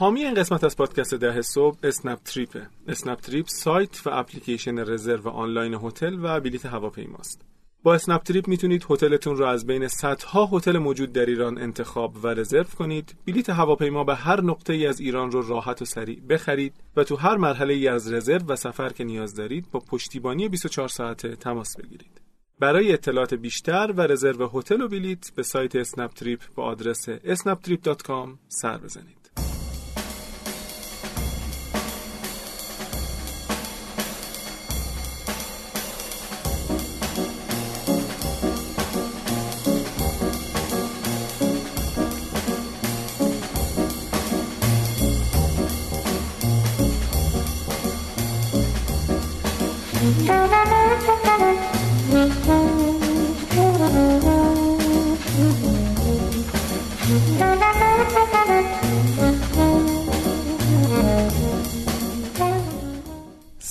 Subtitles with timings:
[0.00, 5.28] حامی این قسمت از پادکست ده صبح اسنپ تریپه اسنپ تریپ سایت و اپلیکیشن رزرو
[5.28, 7.42] آنلاین هتل و بلیت هواپیماست.
[7.82, 12.26] با اسنپ تریپ می‌تونید هتلتون رو از بین صدها هتل موجود در ایران انتخاب و
[12.26, 13.14] رزرو کنید.
[13.26, 17.16] بلیت هواپیما به هر نقطه ای از ایران رو راحت و سریع بخرید و تو
[17.16, 21.76] هر مرحله ای از رزرو و سفر که نیاز دارید با پشتیبانی 24 ساعته تماس
[21.76, 22.20] بگیرید.
[22.60, 28.28] برای اطلاعات بیشتر و رزرو هتل و بلیت به سایت اسنپ تریپ با آدرس snaptrip.com
[28.48, 29.19] سر بزنید.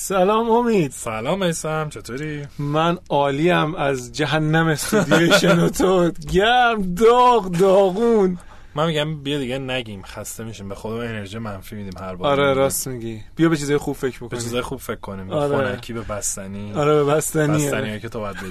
[0.09, 0.91] سلام امید.
[0.91, 8.37] سلام ایسم چطوری؟ من عالیم از جهنم استودیوی شنوتو گرم داغ داغون.
[8.75, 10.69] من میگم بیا دیگه نگیم خسته میشیم.
[10.69, 12.31] به خودم انرژی منفی میدیم هر بار.
[12.31, 13.21] آره راست میگی.
[13.35, 14.43] بیا به چیزای خوب فکر به بکنیم.
[14.43, 15.31] چیزای خوب فکر کنیم.
[15.31, 15.67] آره.
[15.67, 16.73] خونکی به بستنی.
[16.73, 18.35] آره به بستنی بستنی که تو باید.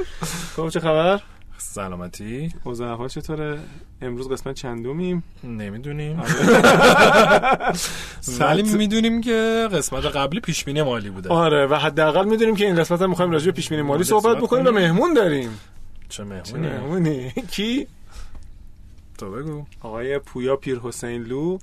[0.56, 1.20] خب چه خبر؟
[1.64, 2.52] سلامتی.
[2.64, 3.58] اوضاع احوال چطوره؟
[4.02, 6.20] امروز قسمت چندومیم؟ نمی‌دونیم.
[6.20, 7.72] آره.
[8.40, 11.28] ولی می‌دونیم که قسمت قبلی پیش بینی مالی بوده.
[11.28, 14.36] آره و حداقل می‌دونیم که این قسمت هم می‌خوایم راجع به پیش بینی مالی صحبت
[14.36, 14.70] بکنیم و.
[14.70, 15.58] مهمون داریم.
[16.08, 17.86] چه مهمونی؟ مهمونی؟ کی؟
[19.18, 19.64] تو بگو.
[19.80, 21.58] آقای پویا پیر حسین لو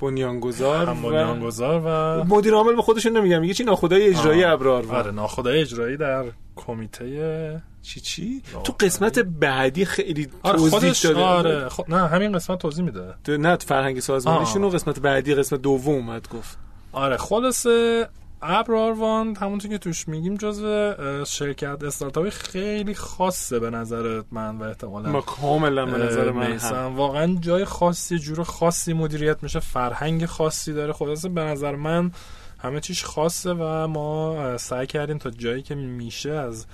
[0.00, 4.44] بنیانگذار و بنیانگذار و مدیر عامل به خودشون نمیگم میگه چی؟ ناخدای اجرایی.
[4.44, 6.24] ابرار آره و ناخدای اجرایی در
[6.56, 8.72] کمیته چی چی تو.
[8.80, 13.36] قسمت بعدی خیلی آره توضیح خودش داده آره خب نه همین قسمت توضیح میده تو-
[13.36, 14.70] نه فرهنگ سازمانیشون.
[14.70, 16.58] قسمت بعدی قسمت دوم اومد گفت
[16.92, 18.08] آره خلاصه
[18.42, 20.94] ابراروان همونطور که توش میگیم جزو
[21.26, 26.96] شرکت استارتاپی خیلی خاصه به نظر من و احتمالا ما کاملا به نظر من هم.
[26.96, 32.12] واقعا جای خاصی جور خاصی مدیریت میشه فرهنگ خاصی داره خلاصه به نظر من
[32.58, 36.66] همه چیش خاصه و ما سعی کردیم تا جایی که میشه از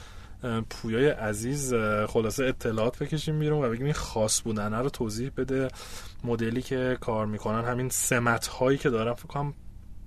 [0.71, 1.75] پویای عزیز
[2.09, 5.69] خلاصه اطلاعات بکشیم بیرون و بگیم این خاص بودنه رو توضیح بده
[6.25, 9.55] مدلی که کار می‌کنن همین سمت هایی که دارن فکر کنم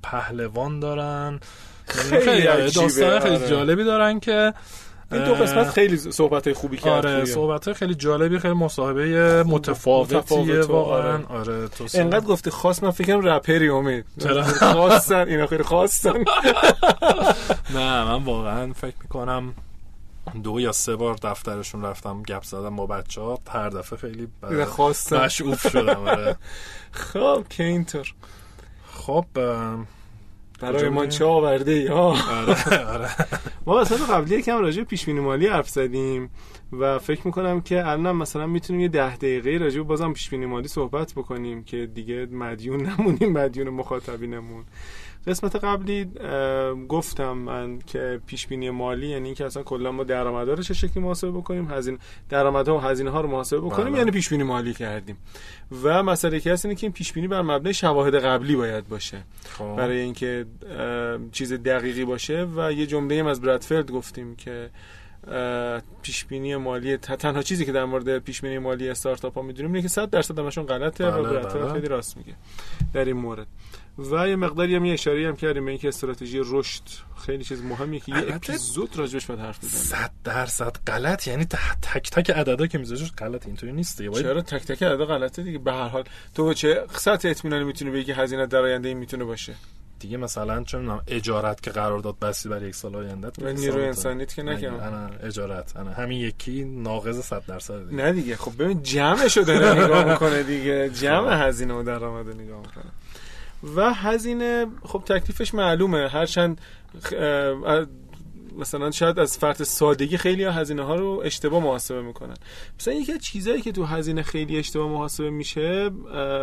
[0.03, 1.39] پهلوان دارن
[1.87, 3.47] خیلی عجیبه، داستان خیلی آره.
[3.47, 4.53] جالبی دارن که
[5.11, 7.25] این دو قسمت خیلی صحبت خوبی کرد آره.
[7.25, 11.25] صحبت خیلی جالبی خیلی مصاحبه متفاوتیه متفاوت واقعا آره.
[11.27, 16.13] آره تو انقدر گفته خاص من فکرم رپری امید چرا؟ خواستن اینا خیلی خواستن
[17.75, 19.53] نه من واقعا فکر می‌کنم
[20.43, 24.27] دو یا سه بار دفترشون رفتم گپ زدم با بچه ها هر دفعه خیلی
[25.11, 26.35] مشعوف شدم آره.
[26.91, 28.13] خب که اینطور.
[28.87, 29.25] خب
[30.59, 33.09] برای ما؟ چه آورده ای آره آره.
[33.65, 36.29] ما قسمت قبلی کم راجع پیش مالی حرف زدیم
[36.71, 41.13] و فکر می‌کنم که الان مثلا می‌تونیم یه ده دقیقه راجع بازم پیش مالی صحبت
[41.13, 44.65] بکنیم که دیگه مدیون نمونیم مدیون مخاطبینمون.
[45.27, 46.05] قسمت قبلی
[46.89, 51.03] گفتم من که پیش بینی مالی یعنی اینکه اصلا کلا ما درآمدها رو چه شکلی
[51.03, 51.97] محاسبه بکنیم هزینه
[52.29, 53.97] درآمدها و هزینه ها رو محاسبه بکنیم بله.
[53.97, 55.17] یعنی پیش بینی مالی کردیم
[55.83, 59.23] و مسئله که هست اینه که این پیش بینی بر مبنای شواهد قبلی باید باشه
[59.49, 59.75] خب.
[59.77, 60.45] برای اینکه
[61.31, 64.69] چیز دقیقی باشه و یه جمله هم از برادفیلد گفتیم که
[66.01, 69.81] پیش بینی مالی تنها چیزی که در مورد پیش بینی مالی استارتاپ ها می‌دونیم اینه
[69.81, 71.73] که 100 درصد همشون غلطه و بله، برادفیلد بله.
[71.73, 72.35] خیلی راست میگه
[72.93, 73.47] در این مورد
[73.97, 76.81] و یه مقداری هم یه اشاره هم کردیم به اینکه استراتژی رشد
[77.25, 79.83] خیلی چیز مهمیه که یه اپیزود راجبش باید حرف بزنیم.
[79.83, 81.45] صد درصد غلط یعنی
[81.81, 85.43] تک تک عددا که میذاش غلط اینطوری نیست دیگه باید چرا تک تک عدد غلطه
[85.43, 86.03] دیگه؟ به هر حال.
[86.35, 89.55] تو به چه سطح اطمینانی می‌تونی بگی که هزینه در آینده این می‌تونه باشه؟
[89.99, 94.33] دیگه مثلا چه می‌دونم اجارت که قرارداد بستی برای یک سال آینده و نیرو انسانیت
[94.33, 95.77] که نکنم انا اجارت.
[95.77, 98.03] انا همین یکی ناقص 100 درصد دیگه.
[98.03, 98.35] نه دیگه.
[98.35, 100.89] خب ببین جمعشو داره نگاه می‌کنه دیگه.
[100.89, 102.91] جمع هزینه و درآمد نگاه می‌کنه.
[103.75, 106.07] و هزینه خب تکلیفش معلومه.
[106.07, 106.61] هرچند
[108.59, 112.35] مثلا شاید از فرط سادگی خیلی ها هزینه ها رو اشتباه محاسبه می‌کنن.
[112.79, 115.89] مثلا یکی از چیزهایی که تو هزینه خیلی اشتباه محاسبه میشه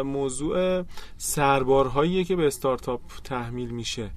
[0.02, 0.84] موضوع
[1.17, 4.11] سربارهاییه که به استارتاپ تحمیل میشه.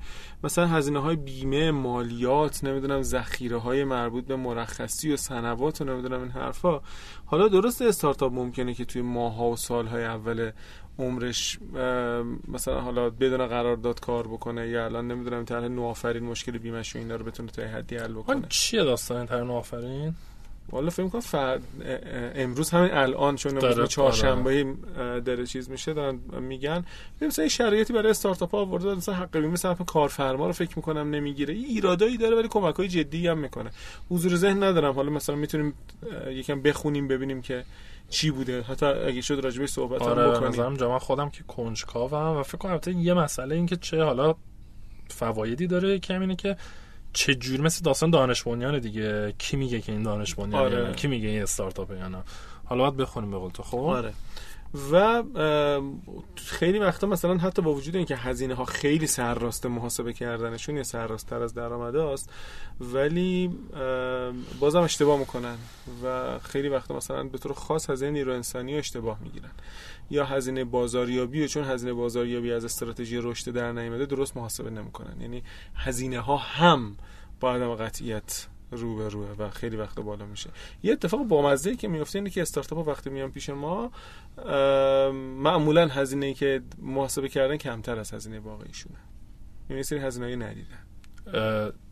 [0.43, 6.21] مثلا هزینه های بیمه مالیات نمی‌دونم ذخیره های مربوط به مرخصی و سنوات و نمی‌دونم
[6.21, 6.81] این حرفا.
[7.25, 10.51] حالا درست استارتاپ ممکنه که توی ماها و سالهای اول
[10.99, 11.59] عمرش
[12.47, 17.15] مثلا حالا بدون قرارداد کار بکنه یا الان نمی‌دونم طرح نوآفرین مشکل بیمش و اینا
[17.15, 18.45] رو بتونه تا حدی حل بکنه.
[18.49, 20.15] چیه داستان ترن آفرین
[20.69, 21.59] والا فکر کنم فر...
[22.35, 24.73] امروز همین الان چون امروز چهارشنبه
[25.25, 26.85] داره چیز میشه دارن میگن.
[27.21, 31.53] مثلا شرایطی برای استارتاپ ها آورده مثلا حق بیمه صرف کارفرما رو فکر می‌کنم نمی‌گیره.
[31.53, 33.71] ایرادایی داره ولی کمک های جدی هم می‌کنه.
[34.09, 34.93] حضور ذهن ندارم.
[34.93, 35.73] حالا مثلا می‌تونیم
[36.29, 37.63] یکم بخونیم ببینیم که
[38.13, 41.43] چی بوده؟ حتی اگه شد راجبش صحبت هم آره بکنیم نظرم جا من خودم که
[41.43, 44.35] کنجکاوم و فکر کنم البته یه مسئله این که چه حالا
[45.09, 46.57] فوایدی داره که اینه که
[47.13, 49.33] چه جور مثل داستان دانش بنیانه دیگه.
[49.37, 50.93] کی میگه که این دانش بنیانه آره.
[50.93, 52.23] کی میگه این استارتاپه یا نه؟
[52.65, 54.13] حالا باید بخونیم به قول تو خب؟ آره.
[54.91, 55.23] و
[56.35, 61.29] خیلی وقتا مثلا حتی با وجود اینکه هزینه ها خیلی سرراست محاسبه کردنشون یا سرراست
[61.29, 62.29] تر از درآمد است
[62.81, 63.57] ولی
[64.59, 65.57] بازم اشتباه می‌کنن
[66.03, 69.51] و خیلی وقتا مثلا به طور خاص هزینه نیرو انسانی رو اشتباه می‌گیرن.
[70.09, 75.21] یا هزینه بازاریابی و چون هزینه بازاریابی از استراتژی رشد در نیامده درست محاسبه نمی‌کنن.
[75.21, 75.43] یعنی
[75.75, 76.95] هزینه ها هم
[77.39, 80.49] با عدم قطعیت رو به روه و خیلی وقت بالا میشه.
[80.83, 83.91] یه اتفاق بامزه که میفته اینه که استارتاپ وقتی میان پیش ما
[85.37, 88.97] معمولا هزینه ای که محاسبه کردن کمتر از هزینه واقعیشونه.
[89.69, 90.79] یعنی سری هزینه های ندیدن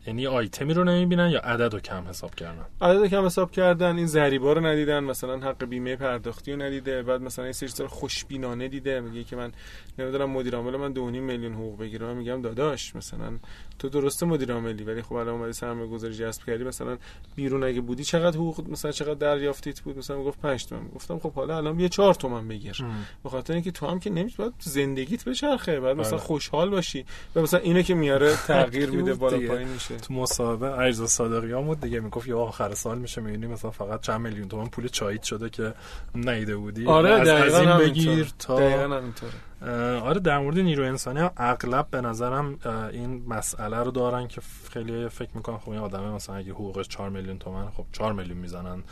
[0.06, 4.06] یعنی آیتمی رو نمی‌بینن یا عدد رو کم حساب کردن؟ عدد کم حساب کردن این
[4.06, 8.68] ضریبا رو ندیدن مثلا حق بیمه پرداختی رو ندیده بعد مثلا این سری رو خوشبینانه
[8.68, 9.52] دیده میگه که من
[9.98, 13.38] نمی‌دونم مدیر عامل من 2.5 میلیون حقوق بگیرم من میگم داداش مثلا
[13.78, 16.98] تو درسته مدیر عاملی ولی خب الان اومدی سرمایه گذاری جذب کردی مثلا
[17.36, 20.88] بیرون اگه بودی چقدر حقوق مثلا چقدر دریافتیت بود؟ مثلا می‌گفت 5 تومن.
[20.88, 22.84] گفتم خب حالا الان بیا 4 تومن بگیر.
[23.24, 26.26] به خاطر اینکه تو هم که نمی‌تونی باید زندگیت بچرخه بعد مثلا بله.
[26.26, 27.04] خوشحال باشی.
[27.36, 29.48] و مثلا اینو که میاره تغییر میده بالا.
[29.48, 29.91] پایین میشه.
[29.96, 34.20] تو مسابقه عریض صادقیان بود دیگه می‌گفت یا آخر سال میشه می‌بینی مثلا فقط چند
[34.20, 35.74] میلیون تومن پول چاییت شده که
[36.14, 37.78] نیده بودی آره از, از دقیقاً این.
[37.78, 42.58] بگیر تا دقیقاً همینطوره اه، آره در مورد نیرو انسانی هم اغلب به نظرم
[42.92, 44.40] این مسئله رو دارن که
[44.72, 48.38] خیلی فکر می‌کنن خب این آدمه مثلا اگه حقوقش 4 میلیون تومن خب 4 میلیون
[48.38, 48.82] می‌زنن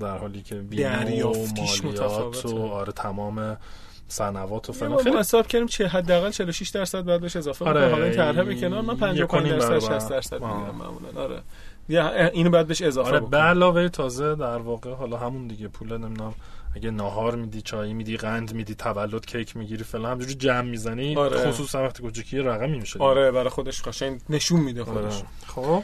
[0.00, 2.46] در حالی که بیمه و مالیات.
[2.46, 3.56] و آره تمام
[4.08, 8.04] سنوات و فلان خیلی حساب کردیم چه حداقل 46 درصد بعد بهش اضافه آره، حالا
[8.04, 9.98] این طرحه به کنار من یک 55 و نیم درصد برابر.
[9.98, 10.56] 60 درصد آه.
[10.56, 11.42] می‌گیرم معمولا آره
[12.32, 13.20] اینو بعد بهش اضافه آره.
[13.20, 16.34] به علاوه تازه در واقع حالا همون دیگه پول نمی‌دونم
[16.76, 21.50] اگه ناهار میدی چای میدی قند میدی تولد کیک می‌گیری فلان همجوری جمع می‌زنی آره.
[21.50, 22.98] خصوصا وقتی کوچیکی رقمی میشه.
[22.98, 25.26] آره برای خودش قشنگ نشون میده خودش آره.
[25.46, 25.82] خب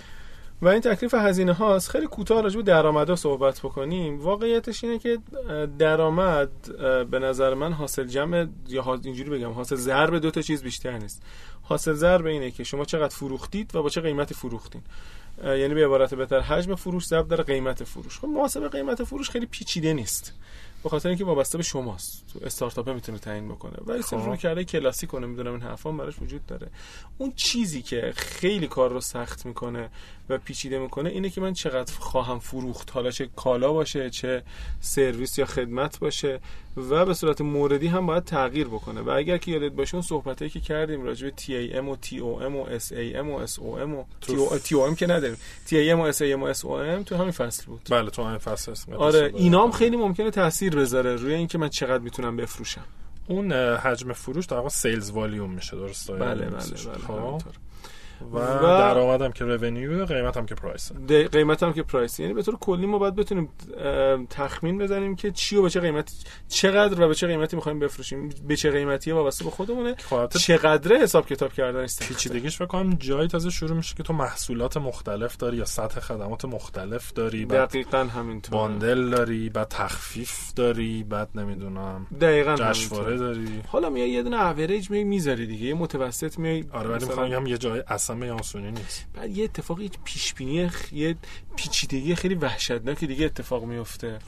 [0.62, 1.90] و این تکلیف هزینه هاست.
[1.90, 4.20] خیلی کوتاه راجع به درآمدا صحبت بکنیم.
[4.20, 5.18] واقعیتش اینه که
[5.78, 6.50] درآمد
[7.10, 11.22] به نظر من حاصل جمع یا اینجوری بگم حاصل ضرب دو تا چیز بیشتر نیست.
[11.62, 14.82] حاصل ضرب اینه که شما چقدر فروختید و با چه قیمتی فروختین.
[15.44, 18.18] یعنی به عبارت بهتر حجم فروش ضرب در قیمت فروش.
[18.18, 20.34] خب محاسبه قیمت فروش خیلی پیچیده نیست.
[20.82, 22.24] به خاطر اینکه وابسته به شماست.
[22.32, 23.76] تو استارتاپ می‌تونه تعیین بکنه.
[23.86, 24.08] ولی خب.
[24.08, 26.68] صرف کرده کلاسیک کنه می‌دونم این حرفا براش وجود داره.
[27.18, 29.90] اون چیزی که خیلی کار رو سخت می‌کنه
[30.28, 32.90] و پیچیده می‌کنه اینه که من چقدر خواهم فروخت.
[32.90, 34.42] حالا چه کالا باشه چه
[34.80, 36.40] سرویس یا خدمت باشه.
[36.76, 39.00] و به صورت موردی هم باید تغییر بکنه.
[39.00, 42.78] و اگر که یادت باشه اون صحبتایی که کردیم راجع به TAM و TOM و
[42.78, 44.04] SAM و SOM و
[44.58, 45.36] TOM که نداریم.
[45.66, 47.88] TAM و SAM و SOM تو همین فصل بود.
[47.90, 51.68] بله تو همین فصل اسم آره اینا هم خیلی ممکنه تاثیر بذاره روی اینکه من
[51.68, 52.84] چقدر می‌تونم بفروشم.
[53.28, 57.52] اون حجم فروش در واقع sales volume میشه درسته؟ بله بله خب بله همینطور.
[58.32, 60.92] و, و- درآمدم که revenue قیمتم که price
[61.32, 63.48] قیمت هم که price یعنی به طور کلی ما باید بتونیم
[64.30, 66.12] تخمین بزنیم که چی و به چه قیمت
[66.48, 68.28] چقدر و به چه قیمتی می‌خوایم بفروشیم.
[68.48, 69.94] به چه قیمتی وابسته به خودمونه.
[69.98, 72.08] خب چقدره حساب کتاب کردن است.
[72.08, 76.44] پیچیدگیش فکر کنم جایی تازه شروع میشه که تو محصولات مختلف داری یا سطح خدمات
[76.44, 83.16] مختلف داری دقیقا همینطور bundle داری بعد تخفیف داری بعد نمی‌دونم دقیقا جشنواره.
[83.16, 83.62] داری.
[83.68, 87.58] حالا میای یه دونه اوریج میای می‌ذاری دیگه یه متوسط میای آره ولی می‌خوام یه
[87.58, 89.06] جای اصلا به آسونی نیست.
[89.14, 90.92] بعد یه اتفاقی پیش بینی خ...
[90.92, 91.16] یه
[91.56, 94.18] پیچیدگی خیلی وحشتناک دیگه اتفاق میفته.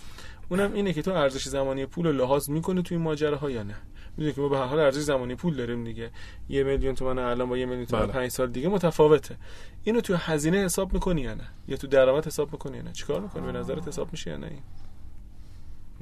[0.48, 3.76] اونم اینه که تو ارزش زمانی پول رو لحاظ می‌کنه تو این ماجراها یا نه؟
[4.16, 6.10] می‌دونی که ما به هر حال ارزش زمانی پول داریم دیگه.
[6.48, 8.12] یه میلیون تومن الان با یه میلیون تومن بله.
[8.12, 9.36] پنج سال دیگه متفاوته.
[9.84, 13.20] اینو تو هزینه حساب می‌کنی یا نه؟ یا تو درآمد حساب می‌کنی یا نه؟ چیکار
[13.20, 14.62] می‌کنی؟ به نظرت حساب میشه یا نه این؟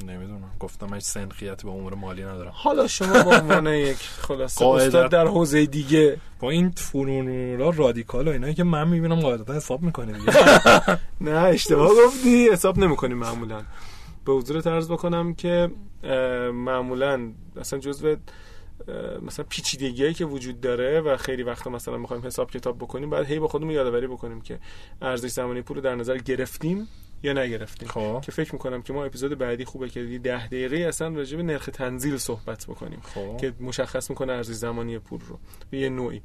[0.06, 0.50] نمی‌دونم.
[0.60, 2.52] گفتم هیچ سنخیتی با امور مالی ندارم.
[2.54, 8.30] حالا شما به عنوان یک خلاصه استاد در حوزه دیگه با این فنونورا رادیکال و
[8.30, 10.32] اینایی که من می‌بینم قاعدتا حساب می‌کنه دیگه.
[11.30, 12.48] نه اشتباه گفتی.
[12.48, 13.62] حساب نمی‌کنیم معمولا.
[14.24, 15.70] به حضور طرز بکنم که
[16.52, 18.16] معمولا اصلا جزو اه،
[19.22, 23.38] مثلا پیچیدگیایی که وجود داره و خیلی وقتا مثلا می‌خوایم حساب کتاب بکنیم بعد هی
[23.38, 24.58] با خودمون یادآوری بکنیم که
[25.02, 26.88] ارزش زمانی پول رو در نظر گرفتیم.
[27.22, 27.88] یا نگرفتیم.
[27.88, 28.20] خب.
[28.24, 31.42] که فکر می‌کنم که ما اپیزود بعدی خوبه که یه ده دقیقه اصلا راجع به
[31.42, 33.00] نرخ تنزیل صحبت بکنیم.
[33.02, 33.36] خب.
[33.40, 35.38] که مشخص می‌کنه ارزش زمانی پول رو.
[35.70, 36.22] به یه نوعی.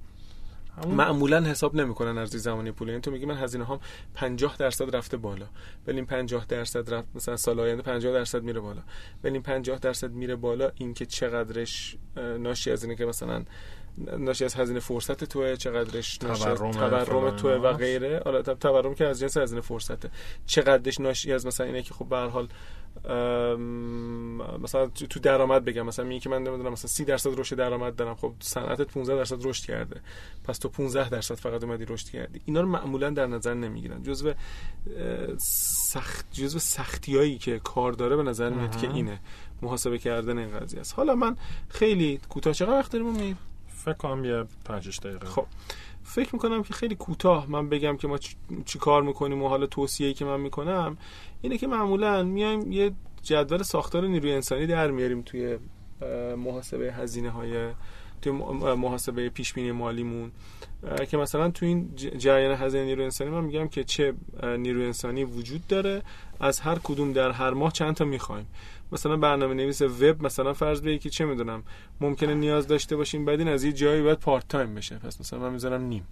[0.83, 2.87] همون معمولا حساب نمی‌کنن ارزی زمانی پول.
[2.87, 3.79] یعنی تو میگی من هزینه هام
[4.13, 5.45] 50 درصد رفته بالا.
[5.87, 8.81] ولی این 50 درصد رفت مثلا سال آینده 50 درصد میره بالا.
[9.23, 13.43] ولی این 50 درصد میره بالا اینکه چقدرش اه، ناشی از اینه که مثلا
[13.97, 17.73] ناشی از هزینه فرصت توه چقدرش ناشی از تورم توه و.
[17.73, 18.19] غیره.
[18.19, 20.09] تب- تورم که از جنس هزینه فرصته.
[20.45, 22.47] چقدرش ناشی از مثلا اینه که خب به هر حال
[24.63, 25.85] مثلا تو درآمد بگم.
[25.85, 28.15] مثلا میگه که من نمی‌دونم مثلا 30 درصد رشد درآمد دارم.
[28.15, 30.01] خب صنعتت 15 درصد رشد کرده.
[30.43, 32.41] پس تو 15 درصد فقط اومدی رشد کردی.
[32.45, 34.03] اینا رو معمولا در نظر نمی‌گیرن.
[34.03, 34.35] جزو اه،
[35.37, 38.89] سخت جزو سختیایی که کار داره به نظر میاد که.
[38.93, 39.19] اینه.
[39.61, 40.93] محاسبه کردن این قضیه است.
[40.93, 41.35] حالا من
[41.69, 43.37] خیلی کوتاه چقدر وقت داریم؟
[43.85, 45.27] فکر کنم یه 5 دقیقه.
[45.27, 45.45] خب.
[46.03, 49.65] فکر می‌کنم که خیلی کوتاه من بگم که ما چی, چی کار می‌کنیم و حالا
[49.65, 50.97] توصیه‌ای که من می‌کنم
[51.41, 52.91] اینه که معمولا میایم یه
[53.23, 55.57] جدول ساختار نیروی انسانی در میاریم توی
[56.37, 57.69] محاسبه هزینه های
[58.21, 58.31] توی
[58.75, 60.31] محاسبه پیش بینی مالیمون
[61.09, 65.67] که مثلا تو این جریان هزینه نیروی انسانی من میگم که چه نیروی انسانی وجود
[65.67, 66.01] داره
[66.39, 68.47] از هر کدوم در هر ماه چند تا می‌خوایم.
[68.91, 71.63] مثلا برنامه نویس وب مثلا فرض بگی که چه می‌دونم
[72.01, 74.95] ممکنه نیاز داشته باشیم بعد این از یه جایی باید پارت تایم بشه.
[74.95, 76.07] پس مثلا من می‌ذارم نیم.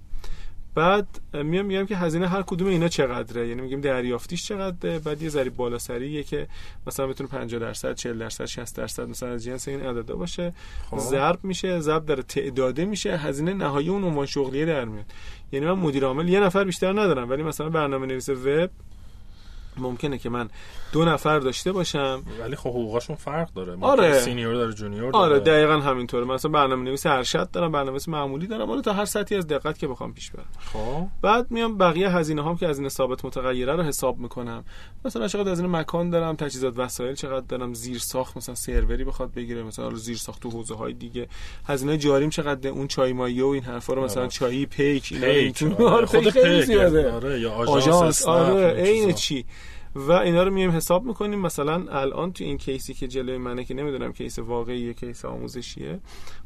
[0.75, 5.29] بعد میام میگم که هزینه هر کدوم اینا چقدره؟ یعنی میگیم دریافتیش چقدره؟ بعد یه
[5.29, 6.48] ذره بالا سریه که
[6.88, 10.53] مثلا بتونه 50 درصد 40 درصد 60 درصد مثلا از جنس این عددا باشه.
[10.89, 10.98] خب.
[10.98, 15.05] ضرب میشه ضرب در تعداده میشه هزینه نهایی اون عنوان شغلیه در میاد.
[15.51, 18.70] یعنی من مدیر عامل یه نفر بیشتر ندارم ولی مثلا برنامه نویس وب
[19.79, 20.50] ممکنه که من
[20.91, 22.24] دو نفر داشته باشم.
[22.39, 23.77] ولی خب حقوقاشون فرق داره.
[23.82, 24.20] آره.
[24.19, 25.58] senior داره junior آره داره.
[25.58, 26.25] دقیقا همینطوره.
[26.25, 28.67] مثلا برنامه نویس ارشد دارم برنامه نویس معمولی دارم.
[28.67, 30.46] حالا تا هر سطحی از دقت که بخوام پیش برم.
[30.74, 31.08] خب.
[31.22, 34.63] بعد میام بقیه هزینه هام که هزینه ثابت متغیره رو حساب می‌کنم.
[35.05, 39.63] مثلا چقدر هزینه مکان دارم تجهیزات وسایل چقدر دارم زیر ساخت مثلا سروری بخواد بگیره
[39.63, 41.27] مثلا حالا زیر ساخت تو حوزه های دیگه.
[41.67, 44.32] هزینه جاریم چقدر اون چای مایه و این حرفا رو مثلا آره.
[44.32, 46.05] چایی پیک اینا آره.
[46.15, 46.65] خود خیلی پیک.
[46.65, 47.12] زیاده.
[47.12, 49.13] آره یا آژانس آره این عین.
[49.13, 49.46] چی؟
[49.95, 51.39] و اینا رو میایم حساب می‌کنیم.
[51.39, 55.99] مثلا الان تو این case ی که جلوی منه که نمی‌دونم case واقعیه case آموزشیه.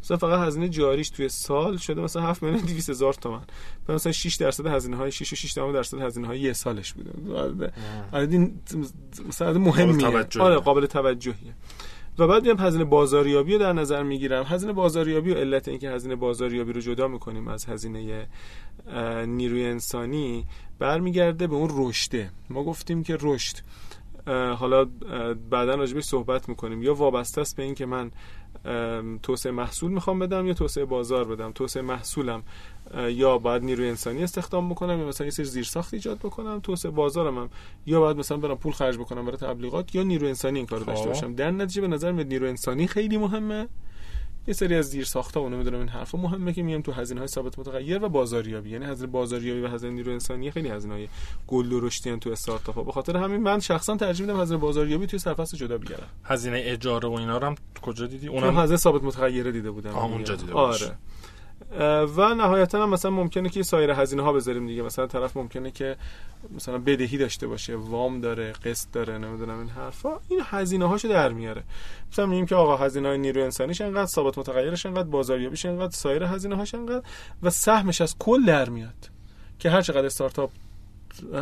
[0.03, 3.43] مثلا فقط هزینه جاریش توی سال شده مثلا 7 میلیون 200 هزار تومان
[3.89, 7.11] مثلا 6 درصد هزینه های 6 و 6 درصد هزینه های یه سالش بوده.
[8.13, 8.51] عدد-
[9.27, 10.05] مثلا مهمیه.
[10.41, 11.53] آره قابل توجهیه.
[12.19, 14.43] و بعد میام هزینه بازاریابی رو در نظر می‌گیرم.
[14.43, 18.27] هزینه بازاریابی و علت اینکه هزینه بازاریابی رو جدا می‌کنیم از هزینه
[19.25, 20.45] نیروی انسانی
[20.79, 22.29] برمیگرده به اون رشده.
[22.49, 23.55] ما گفتیم که رشد
[24.57, 24.85] حالا
[25.49, 26.83] بعدا راجبش صحبت می‌کنیم.
[26.83, 28.11] یا وابسته است به اینکه من
[29.23, 32.43] توسعه محصول می‌خوام بدم یا توسعه بازار بدم؟ توسعه محصولم
[33.09, 37.37] یا باید نیروی انسانی استخدام بکنم یا مثلا یه سری زیرساخت ایجاد بکنم توسعه بازارم
[37.37, 37.49] هم.
[37.85, 40.87] یا باید مثلا برم پول خرج بکنم برای تبلیغات یا نیروی انسانی این کارو خب.
[40.87, 41.35] داشته باشم.
[41.35, 43.67] در نتیجه به نظر میاد نیروی انسانی خیلی مهمه.
[44.49, 46.17] یه سری از زیر ساختا و نمی‌دونم این حرفا.
[46.17, 48.69] مهمه که میام تو هزینه های ثابت متغیر و بازاریابی.
[48.69, 51.07] یعنی هزینه بازاریابی و هزینه نیروی انسانی خیلی هزینه های
[51.47, 52.83] گل ان تو استارتاپ ها.
[52.83, 57.09] به خاطر همین من شخصا ترجیح میدم هزینه بازاریابی توی سرفصل جدا بگیرم هزینه اجاره
[57.09, 59.89] و اینا رو هم کجا دیدی؟ اونم هزینه ثابت متغیره دیده بودم.
[59.89, 60.05] آه،.
[60.05, 60.53] اونجا دیده.
[60.53, 60.97] آره.
[62.15, 64.81] و نهایتا هم مثلا ممکنه که سایر هزینه ها بذاریم دیگه.
[64.81, 65.95] مثلا طرف ممکنه که
[66.55, 70.19] مثلا بدهی داشته باشه وام داره قسط داره نمی‌دونم این حرفا.
[70.29, 71.63] این هزینه هاشو در میاره.
[72.11, 76.23] مثلا میگیم که آقا هزینه های نیروی انسانیش انقدر ثابت متغیرش انقدر بازاریابیش انقدر سایر
[76.23, 77.05] هزینه هاش انقدر
[77.43, 79.09] و سهمش از کل در میاد.
[79.59, 80.51] که هر چقدر استارتاپ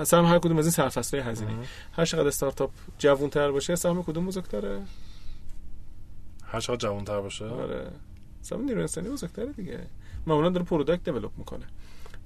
[0.03, 1.51] سهم هر کدوم از این سرفصل هزینه.
[1.91, 4.81] هر چقدر استارتاپ جوان‌تر باشه سهم کدوم بزرگتره؟
[6.45, 7.87] هر چقدر جوان‌تر باشه؟ آره.
[8.41, 9.79] سهم نیروی انسانی بزرگتره دیگه.
[10.27, 11.65] معمولا داره product develop می‌کنه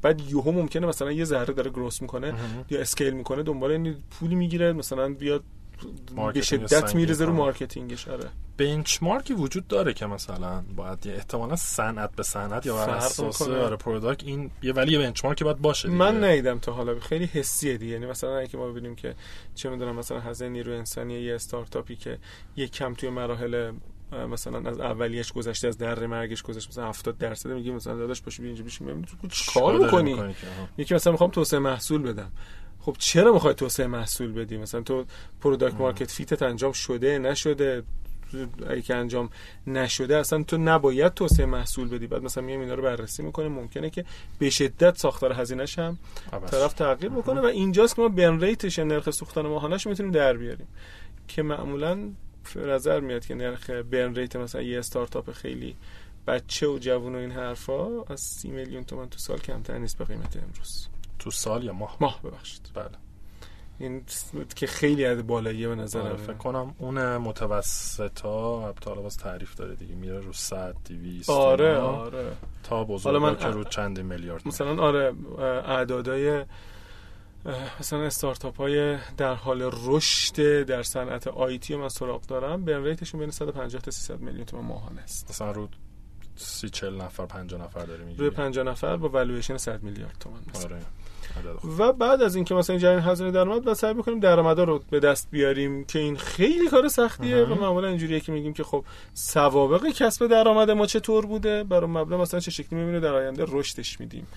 [0.01, 2.33] بعد یوهو ممکنه مثلا یه ذره داره growth می‌کنه.
[2.69, 5.43] یا scale می‌کنه دنبال این پولی می‌گیره مثلا بیاد
[6.33, 7.33] به شدت میریزه رو.
[7.33, 12.75] marketing ش آره benchmark ی وجود داره که مثلا باید احتمالا صنعت به صنعت یا
[12.75, 13.41] بر اساس.
[13.41, 15.97] آره product این یه ولی یه benchmark ی باید باشه دیگه.
[15.99, 19.15] من ندیدم تا حالا خیلی حسیه دیگه یعنی مثلا اگه ما ببینیم که
[19.55, 22.17] چه می‌دونم مثلا هزینه نیروی انسانی یه استارتاپی که
[22.55, 23.71] یه کم توی مراحل
[24.11, 28.41] مثلا از اولیش گذشته از دره مرگش گذشته مثلا 70 درصد میگیم مثلا داداش باشه
[28.41, 29.15] بیا اینجا بشین ببین تو
[29.53, 30.35] کار می‌کنی.
[30.77, 32.31] یکی مثلا می‌خوام توسعه محصول بدم.
[32.79, 35.05] خب چرا می‌خوای توسعه محصول بدی؟ مثلا تو
[35.41, 37.83] product market fit ت انجام شده نشده؟
[38.69, 39.29] اگه که انجام
[39.67, 42.07] نشده اصلا تو نباید توسعه محصول بدی.
[42.07, 44.05] بعد مثلا میایم اینا رو بررسی می‌کنیم ممکنه که
[44.39, 45.97] به شدت ساختار هزینه‌ش هم.
[46.51, 50.11] طرف تغییر بکنه و اینجاست که ما burn rate ش یا نرخ سوختن ماهانه‌اش می‌تونیم
[50.11, 50.67] در بیاریم.
[51.27, 52.09] که معمولا
[52.55, 55.75] به نظر میاد که نرخ برن ریت مثلا یه استارتاپ خیلی
[56.27, 60.05] بچه و جوون و این حرفا از سی میلیون تومن تو سال کمتر نیست به
[60.05, 60.87] قیمت امروز.
[61.19, 62.71] تو سال یا ماه؟ ماه ببخشید.
[62.73, 62.89] بله.
[63.79, 64.03] این
[64.55, 69.55] که خیلی از بالاییه به نظر آره فکر کنم اون متوسطا البته حالا باز تعریف
[69.55, 72.31] داره دیگه میره رو 100 200 آره آره.
[72.63, 74.47] تا حالا بزرگ من که رو چند میلیارد.
[74.47, 75.13] مثلا آره
[75.65, 76.45] اعدادای
[77.79, 83.31] مثلا استارتاپ های در حال رشد در صنعت آیتی من سراغ دارم برن ریتشون بین
[83.31, 85.67] 150 تا 300 میلیون تومان ماهانه است مثلا رو
[86.35, 90.41] سی چل نفر 50 نفر داری میگی روی 50 نفر با والویشن 100 میلیارد تومان
[90.55, 90.75] مثلا.
[90.75, 90.81] آره.
[91.77, 94.99] و بعد از اینکه مثلا این جریان هزینه درآمد بعد سعی می‌کنیم درآمدا رو به
[94.99, 97.43] دست بیاریم که این خیلی کار سختیه.
[97.43, 102.21] و معمولا اینجوریه که میگیم که خب سوابق کسب درآمد ما چطور بوده برای مبلغ
[102.21, 104.27] مثلا چه شکلی می‌بینه در آینده رشدش میدیم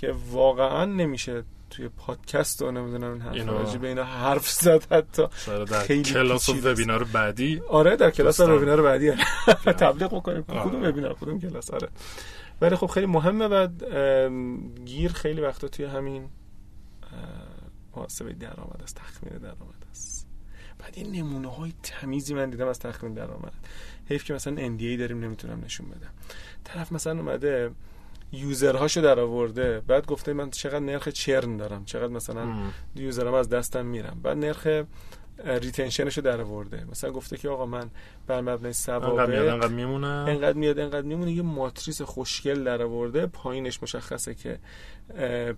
[0.00, 5.26] که واقعا نمیشه توی پادکست و نمی‌دونم این حرف راجع به اینا حرف زد حتی.
[5.46, 6.70] در خیلی کلاس و.
[6.70, 7.62] وبینار بعدی.
[7.68, 8.56] آره در کلاس دوستان.
[8.56, 9.12] وبینار بعدی.
[9.84, 10.44] تبلیغ بکنیم.
[10.48, 10.68] آره.
[10.68, 11.88] کدوم وبینار کدوم کلاس؟ آره.
[12.60, 13.68] ولی خب خیلی مهمه و
[14.84, 16.28] گیر خیلی وقتا توی همین
[17.96, 20.26] محاسبه درآمد است تخمین درآمد است.
[20.78, 23.52] بعد این نمونه های تمیزی من دیدم از تخمین درآمد.
[24.08, 26.10] حیف که مثلا NDA داریم نمی‌تونم نشون بدم.
[26.64, 27.70] طرف مثلا اومده
[28.32, 29.80] user هاشو در آورده.
[29.86, 31.84] بعد گفته من چقدر نرخ churn دارم.
[31.84, 32.46] چقدر مثلا.
[32.96, 34.20] user م از دست میدم.
[34.22, 34.82] بعد نرخ
[35.44, 36.84] retention ش رو در آورده.
[36.90, 37.90] مثلا گفته که آقا من
[38.26, 41.32] بر مبنای انقدر میاد سوابق انقدر میمونه؟ انقدر میاد انقدر میمونه.
[41.32, 43.26] یه ماتریس خوشگل در آورده.
[43.26, 44.58] پایینش مشخصه که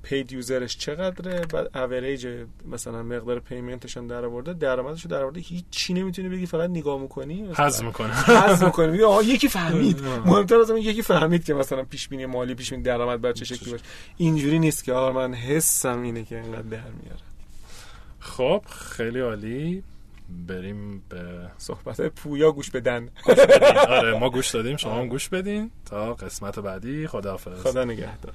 [0.02, 1.40] paid user ش چقدره.
[1.40, 2.28] بعد اوریج
[2.66, 4.52] مثلا مقدار payment ش هم در آورده.
[4.52, 5.40] درآمدش رو در آورده.
[5.40, 7.48] هیچ چی نمی‌تونی بگی فقط نگاه می‌کنی.
[7.56, 8.14] حذف می‌کنه.
[8.14, 8.92] حذف می‌کنی.
[8.92, 10.00] میگه آها یکی فهمید.
[10.26, 13.44] مهمتر از اون یکی فهمید که مثلا پیش بینی مالی پیش بینی درآمد باید چه
[13.44, 13.84] شکلی باشه.
[14.16, 17.31] اینجوری نیست که آقا من حسم اینه که انقدر در میاره.
[18.22, 19.82] خب خیلی عالی.
[20.46, 21.22] بریم به
[21.58, 22.00] صحبت.
[22.00, 23.08] پویا گوش بدن.
[23.88, 25.70] آره ما گوش دادیم شما هم گوش بدین.
[25.84, 27.62] تا قسمت بعدی خداحافظ.
[27.62, 28.34] خدا نگهدار.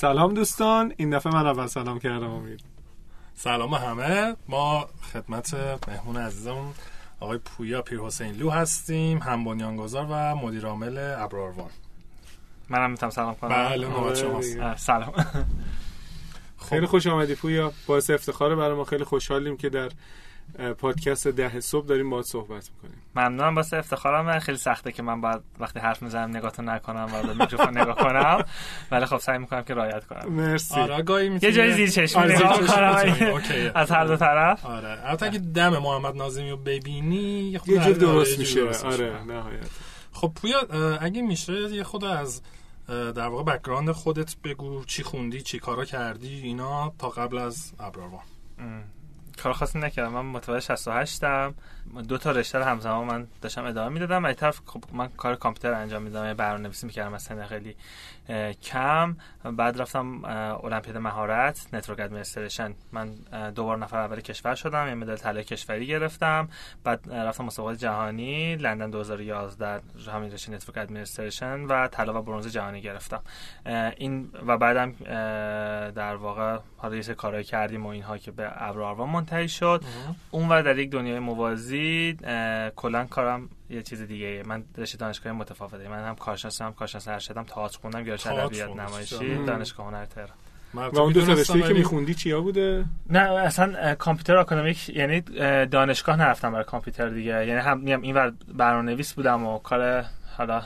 [0.00, 2.60] سلام دوستان این دفعه من اول سلام کردم امید.
[3.34, 4.36] سلام همه.
[4.48, 5.54] ما خدمت
[5.88, 6.72] مهمون عزیزمون
[7.20, 11.70] آقای پویا پیر حسین لو هستیم هم بنیانگذار و مدیر عامل ابراروان
[12.68, 13.50] منم می‌تونم سلام کنم.
[13.50, 14.52] بله آره نوبت شماست.
[14.52, 14.64] دیگه.
[14.64, 15.12] اه، سلام.
[16.68, 17.72] خیلی خوش آمدی پویا.
[17.86, 18.84] باعث افتخاره برای ما.
[18.84, 19.90] خیلی خوشحالیم که در
[20.78, 23.02] پادکست ده صبح داریم باهات صحبت می‌کنیم.
[23.16, 23.56] ممنونم.
[23.56, 27.78] واسه افتخارم خیلی سخته که من باید وقتی حرف می‌زنم نگاهتون نکنم و به میکروفون
[27.78, 28.44] نگاه کنم.
[28.90, 30.32] ولی خب سعی می‌کنم که رعایت کنم.
[30.32, 30.74] مرسی.
[30.74, 33.70] آره گاهی یه جایی زیر چشمی آره، زیر نگاه okay.
[33.74, 34.66] از هر دو طرف.
[34.66, 38.68] آره البته اگه دم محمد ناظمی رو ببینی یه جور درست میشه.
[38.84, 39.66] آره نهایت.
[40.12, 40.58] خب پویا
[41.00, 42.42] اگه میشه یه خود از
[42.88, 48.24] در واقع background خودت بگو چی خوندی چی کارا کردی اینا تا قبل از ابراروان.
[49.42, 51.54] کار خاصی نکردم من متولد 68 ام
[52.08, 54.24] دو تا رشته رو همزمان من داشتم ادامه می‌دادم.
[54.24, 57.76] از طرف خب من کار کامپیوتر انجام می‌دادم برنامه‌نویسی می‌کردم از سن خیلی
[58.62, 59.16] کم.
[59.44, 60.24] بعد رفتم
[60.64, 62.74] المپیاد مهارت network administration.
[62.92, 63.10] من
[63.54, 66.48] دوبار نفر اول کشور شدم یه مدال طلای کشوری گرفتم.
[66.84, 69.80] بعد رفتم مسابقات جهانی لندن 2011
[70.12, 73.20] همین رشته network administration و طلا و برنز جهانی گرفتم.
[73.96, 74.92] این و بعدم
[75.90, 79.84] در واقع حالا یه کارهای کردیم و اینها که به ابراروان منتهی شد.
[80.30, 81.79] اون و در یک دنیای موازی
[82.24, 85.88] اه، کلا کارم یه چیز دیگه من رشته دانشگاه متفاوته.
[85.88, 88.70] من هم کارشناس هم کارشناس ارشدم تئاتر خوندم گرایش ادبیات.
[88.76, 89.44] نمایشی.
[89.44, 90.36] دانشگاه هنر تهران.
[90.74, 95.22] من و اون دو رشته‌ای که ولی- میخوندی چیا بوده؟ نه اصلا کامپیوتر آکادمیک یعنی
[95.36, 97.46] اه، دانشگاه نرفتم برای کامپیوتر دیگه.
[97.46, 100.04] یعنی هم میگم اینور برنامه‌نویس بودم و کار
[100.40, 100.62] حالا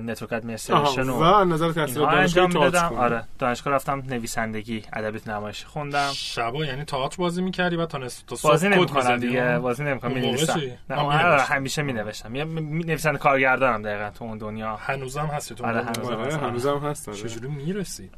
[0.00, 2.76] network administration و نظر تحصیل دانشگاه خوندی.
[2.76, 8.22] آره دانشگاه رفتم نویسندگی ادبیات نمایشی خوندم شبا یعنی تئاتر بازی می‌کردی و تا نصف
[8.22, 11.42] تا صبح بازی نمی‌کنم می‌زدی، دیگه؟ بازی نمی‌کنم می‌نویسم آره،.
[11.42, 16.36] همیشه می‌نوشتم نویسنده کارگردانم دقیقا تو اون دنیا هنوزم هستی تو آره، اون موقع؟ هنوزم.
[16.36, 17.18] آره هنوزم هست آره.
[17.18, 18.10] چجوری می‌رسی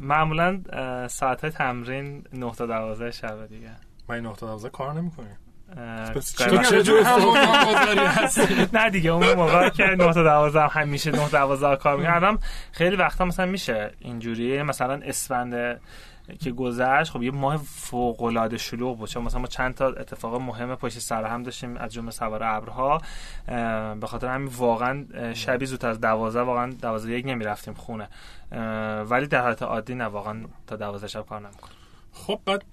[0.00, 0.60] معمولا
[1.08, 3.70] ساعت تمرین 9 تا 12 شب دیگه
[4.08, 5.26] من این 9 تا 12 کار نمی‌کنی
[8.72, 12.38] نه دیگه اون موقع که 9 تا 12 همیشه 9 12 کار می‌کردم
[12.72, 14.62] خیلی وقتا مثلا میشه اینجوری.
[14.62, 15.80] مثلا اسفند
[16.40, 19.08] که گذشت خب یه ماه فوق العاده شلوغ بود.
[19.08, 23.00] چون مثلا ما چند تا اتفاق مهم پشت سر هم داشتیم از جمله سوار ابرها.
[24.00, 25.04] به خاطر همین واقعا
[25.34, 28.08] شبی زود از 12 واقعا 12 یک نمی‌رفتیم خونه.
[29.04, 31.81] ولی در حالت عادی نه واقعا تا 12 شب کار نمی‌کنه
[32.12, 32.64] خب بعد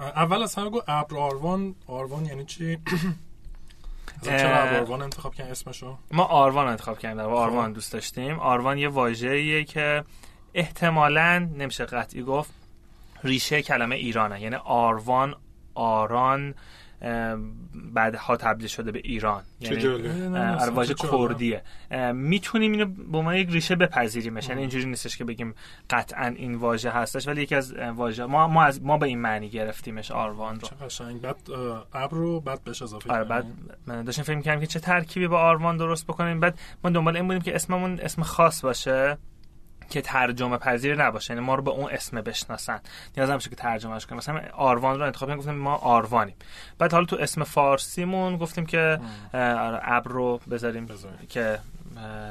[0.00, 1.74] اول از همه گو ابر آروان.
[1.86, 2.78] آروان یعنی چی؟
[4.24, 8.38] چرا آروان انتخاب کردن اسمشو؟ ما آروان انتخاب کردیم در آروان دوست داشتیم.
[8.38, 10.04] آروان یه واژه‌ایه که
[10.54, 12.50] احتمالا نمیشه قطعی گفت
[13.24, 14.42] ریشه کلمه ایرانه.
[14.42, 15.34] یعنی آروان
[15.74, 16.54] آران
[17.94, 19.42] بعدها تبدیل شده به ایران.
[19.60, 19.86] یعنی
[20.70, 21.62] واژه کردیه.
[22.12, 24.48] می‌تونیم اینو به عنوان یک ریشه بپذیریمش.
[24.48, 25.54] یعنی اینجوری نیستش که بگیم
[25.90, 29.48] قطعا این واژه هستش ولی یکی از واژه ما ما از ما به این معنی
[29.48, 30.68] گرفتیمش آروان رو.
[30.68, 31.20] چه قشنگ.
[31.20, 31.36] بعد
[31.92, 33.46] ابر رو بعد بهش اضافه آره بعد
[33.86, 36.40] من داشتم فکر می‌کردم که چه ترکیبی با آروان درست بکنیم.
[36.40, 39.18] بعد ما دنبال این بودیم که اسممون اسم خاص باشه.
[39.90, 42.80] که ترجمه پذیر نباشه یعنی ما رو به اون اسم بشناسن.
[43.16, 46.34] نیاز نمیشه که ترجمهش کنیم مثلا آروان رو انتخاب کردیم گفتیم ما آروانیم.
[46.78, 49.00] بعد حالا تو اسم فارسیمون گفتیم که
[49.34, 51.26] آره، ابر رو بذاریم بذاریم.
[51.28, 51.58] که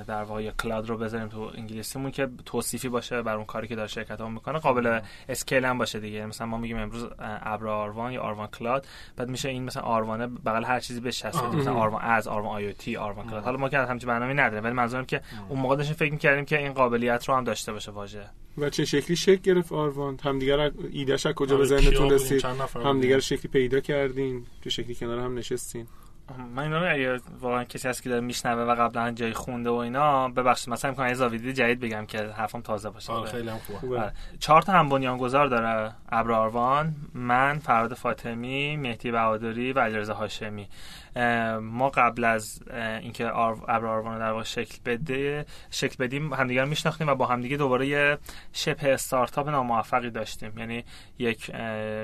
[0.07, 3.87] در واقع cloud رو بذاریم تو انگلیسیمون که توصیفی باشه بر اون کاری که داره
[3.87, 4.59] شرکت ها می‌کنه.
[4.59, 4.99] قابل
[5.29, 6.25] scale هم باشه دیگه.
[6.25, 10.63] مثلا ما میگیم امروز ابر آروان یا آروان cloud بعد میشه این مثلا آروانه بغل
[10.63, 14.37] هر چیزی بچسبه مثلا آروان از آروان IT آروان cloud حالا ما که همچین برنامه‌ای
[14.37, 17.71] نداریم ولی منظورم که اون موقع داشتیم فکر می‌کردیم که این قابلیت رو هم داشته
[17.71, 18.29] باشه واژه.
[18.57, 23.51] و چه شکلی شکل گرفت آروان همدیگه ایدهش از کجا به ذهنتون رسید؟ همدیگه شکلی
[23.51, 25.87] پیدا کردین؟ چه شکلی کنار هم نشستین؟
[26.55, 30.29] من اینا اگه واقعا کسی هست که داره میشنوه و قبلا جای خونده و اینا
[30.29, 33.13] ببخشید مثلا میگم از ویدیو جدید بگم که حرفم تازه باشه.
[33.13, 33.99] آره خیلی هم خوبه.
[33.99, 34.11] آره.
[34.39, 40.67] چهار تا هم بنیانگذار داره ابر آروان من فراد فاطمی مهدی بهادری و علیرضا هاشمی.
[41.61, 42.63] ما قبل از
[43.01, 47.87] اینکه ابر در واقع شکل بده شکل بدیم همدیگه رو میشناختیم و با همدیگه دوباره
[47.87, 48.17] یه
[48.53, 50.57] شبه استارتاپ ناموفقی داشتیم.
[50.57, 50.83] یعنی
[51.19, 51.51] یک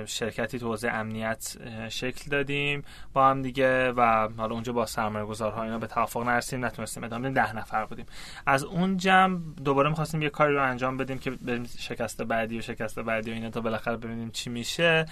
[0.06, 1.58] شرکتی تو حوزه امنیت
[1.90, 7.04] شکل دادیم با همدیگه و حالا اونجا با سرمایه گذارها اینا به توافق نرسیدیم نتونستیم
[7.04, 8.06] ادامه ده نفر بودیم.
[8.46, 12.62] از اون جمع دوباره می‌خواستیم یه کاری رو انجام بدیم که بریم شکست بعدی و
[12.62, 15.06] شکست بعدی و اینا تا بالاخره ببینیم چی میشه.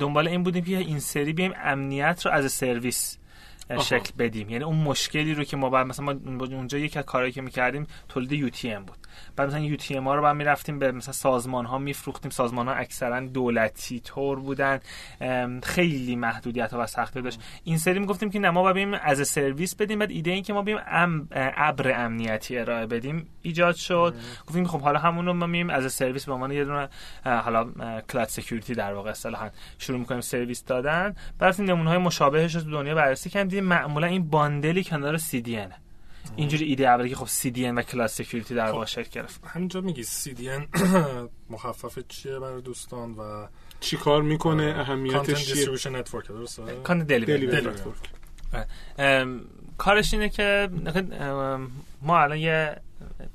[0.00, 3.18] دنبال این بودیم که این سری بیایم امنیت رو as a service
[3.80, 4.50] شکل بدیم.
[4.50, 7.86] یعنی اون مشکلی رو که ما بعد مثلا ما اونجا یکی از کارهایی که می‌کردیم
[8.08, 8.96] تولید UTM بود.
[9.36, 12.30] بعد مثلا UTM ها رو بعد می‌رفتیم به مثلا سازمان ها میفروختیم.
[12.30, 14.80] سازمان ها اکثرا دولتی طور بودن.
[15.62, 17.40] خیلی محدودیت ها و سختی داشت.
[17.64, 19.98] این سری می‌گفتیم که نه ما باید as a service بدیم.
[19.98, 20.78] بعد ایده این که ما بیایم
[21.32, 24.14] ابر امنیتی ارائه بدیم ایجاد شد.
[24.46, 26.88] گفتیم خب حالا همون رو ما میایم as a service به عنوان یه دونه
[27.24, 27.64] حالا
[28.00, 31.14] cloud security در واقع اصطلاحا شروع می‌کنیم سرویس دادن.
[31.38, 33.55] بعد نمونه های مشابهش رو تو دنیا بررسی کردیم.
[33.60, 35.58] معمولا این bundle ی کنار CDN
[36.36, 39.40] اینجوری ایده اولی که خب CDN و cloud security در واقع شکل گرفت.
[39.46, 40.80] همینجا میگی CDN
[41.50, 43.46] مخفف چیه برای دوستان و
[43.80, 47.68] چی کار می‌کنه؟ اهمیتش چیه؟ distribution network درسته؟ content delivery
[49.78, 50.68] کارش اینه که
[52.02, 52.76] ما الان یه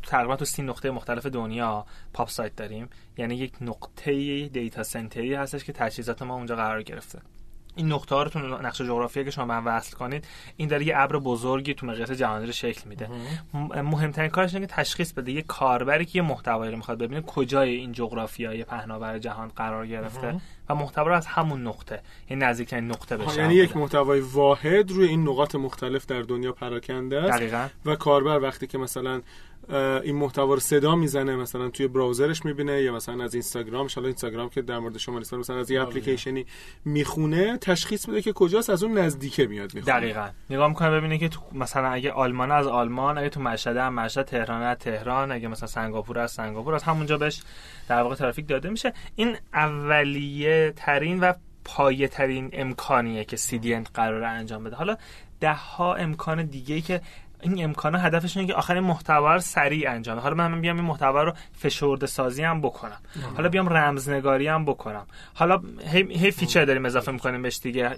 [0.04, 2.90] تقریبا تو سی نقطه مختلف دنیا پاپ سایت داریم.
[3.18, 7.20] یعنی یک نقطه دیتا سنتری هستش که تجهیزات ما اونجا قرار گرفته.
[7.76, 10.94] این نقطه ها رو تو نقشه جغرافیایی که شما من وصل کنید این داره یه
[10.98, 13.10] ابر بزرگی تو مقیاس جهانی رو شکل میده.
[13.84, 17.76] مهمترین کارش اینه که تشخیص بده یه کاربری که یه محتوایی رو می‌خواد ببینه کجای
[17.76, 23.18] این جغرافیای پهناور جهان قرار گرفته و محتوا رو از همون نقطه یعنی نزدیکترین نقطه
[23.18, 23.42] بشه.
[23.42, 27.68] یعنی یک محتوای واحد روی این نقاط مختلف در دنیا پراکنده است دقیقا.
[27.86, 29.22] و کاربر وقتی که مثلا
[29.74, 34.50] این محتوا رو صدا می‌زنه مثلا توی براوزرش می‌بینه یا مثلا از اینستاگرام حالا اینستاگرام
[34.50, 36.46] که در مورد شما نیست مثلا از یه اپلیکیشنی
[36.86, 40.00] می‌خونه تشخیص میده که کجاست از اون نزدیکه میاد می‌خونه.
[40.00, 40.30] دقیقاً.
[40.50, 44.26] نگاه می‌کنه ببینه که تو مثلا اگه آلمان از آلمان اگه تو مشهد هم مشهد
[44.26, 47.42] تهران از تهران اگه مثلا سنگاپور از سنگاپور از همونجا بهش
[47.88, 48.94] در واقع ترافیک داده میشه.
[49.16, 51.34] این اولیه ترین و
[51.66, 54.76] پایه ترین امکانیه که CDN قرار انجام بده.
[54.76, 54.98] حالا
[55.40, 57.02] ده ها امکان دیگه که
[57.42, 61.24] این امکانه هدفش اینه که آخرین محتوا رو سریع انجام حالا من بیام این محتوا
[61.24, 63.00] رو فشرده سازی هم بکنم.
[63.36, 65.08] حالا بیام رمزنگاری هم بکنم.
[65.34, 67.96] حالا هی, هی feature داریم اضافه می‌کنیم بهش دیگه.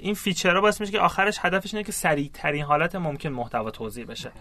[0.00, 3.70] این feature ها باعث میشه که آخرش هدفش اینه که سریع ترین حالت ممکن محتوا
[3.70, 4.32] توزیع بشه.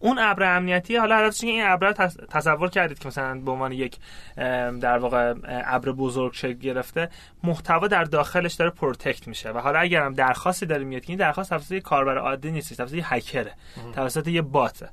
[0.00, 1.92] اون ابر امنیتی حالا هدفش این ابر
[2.30, 3.96] تصور کردید که مثلا به عنوان یک
[4.80, 7.08] در واقع ابر بزرگ شکل گرفته
[7.44, 9.50] محتوا در داخلش داره protect میشه.
[9.50, 12.94] و حالا اگر هم درخواستی داره میاد که این درخواست توسط کاربر عادی نیست توسط
[12.94, 13.52] یک هکره
[13.94, 14.90] توسط یه bot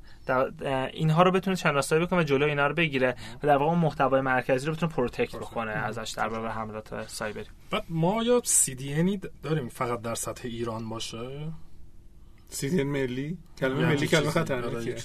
[0.92, 4.66] اینها رو بتونه شناسایی بکنه و جلو اینا رو بگیره و در واقع محتوای مرکزی
[4.66, 7.46] رو بتونه protect بکنه ازش در برابر حملات سایبری.
[7.70, 11.48] بعد ما یا CDN داریم فقط در سطح ایران باشه؟
[12.48, 14.96] CDN ملی کلمه ملی کلمه خطرناکیه.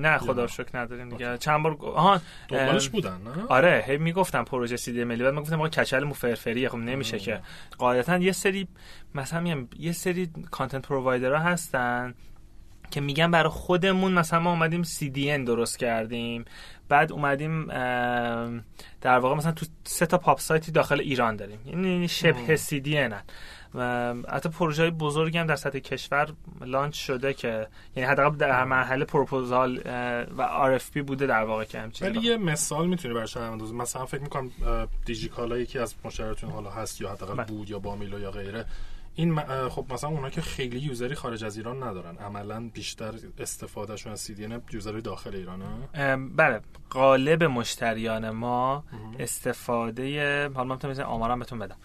[0.00, 1.38] نه خدا شکر نداریم دیگه.
[1.38, 5.68] چند بار آها دنبالش بودن نه؟ آره هی می‌گفتم پروژه سیدین ملی بعد می‌گفتم آقا
[5.68, 7.40] کچل مو فرفریه خب نمیشه که.
[7.78, 8.68] قاعدتا یه سری
[9.14, 12.14] مثلا یه سری کانتنت پرووایدرها هستن
[12.90, 16.44] که میگن برای خودمون مثلا ما اومدیم CDN درست کردیم
[16.88, 17.66] بعد اومدیم
[19.00, 21.58] در واقع مثلا تو سه تا پاپ سایتی داخل ایران داریم.
[21.66, 23.22] یعنی شبه CDN هن.
[24.28, 26.28] حتی پروژه های بزرگی هم در سطح کشور
[26.60, 29.80] لانچ شده که یعنی حداقل در مرحله پروپوزال
[30.38, 34.20] و RFP بوده در واقع که همچین ولی یه مثال می‌تونی برای اندازه مثلا فکر
[34.20, 34.50] می‌کنم
[35.04, 37.46] دیجیکالا یکی از مشتریاتون حالا هست یا حداقل بله.
[37.46, 38.64] بود یا بامیلو یا غیره
[39.14, 42.16] این خب مثلا اونا که خیلی یوزری خارج از ایران ندارن.
[42.16, 45.64] عملا بیشتر استفادهشون از دی یوزری داخل ایرانه.
[46.36, 46.60] بله.
[46.90, 48.84] قالب مشتریان ما
[49.18, 51.76] استفاده حالا من می‌تونم آمارم بهتون بدم.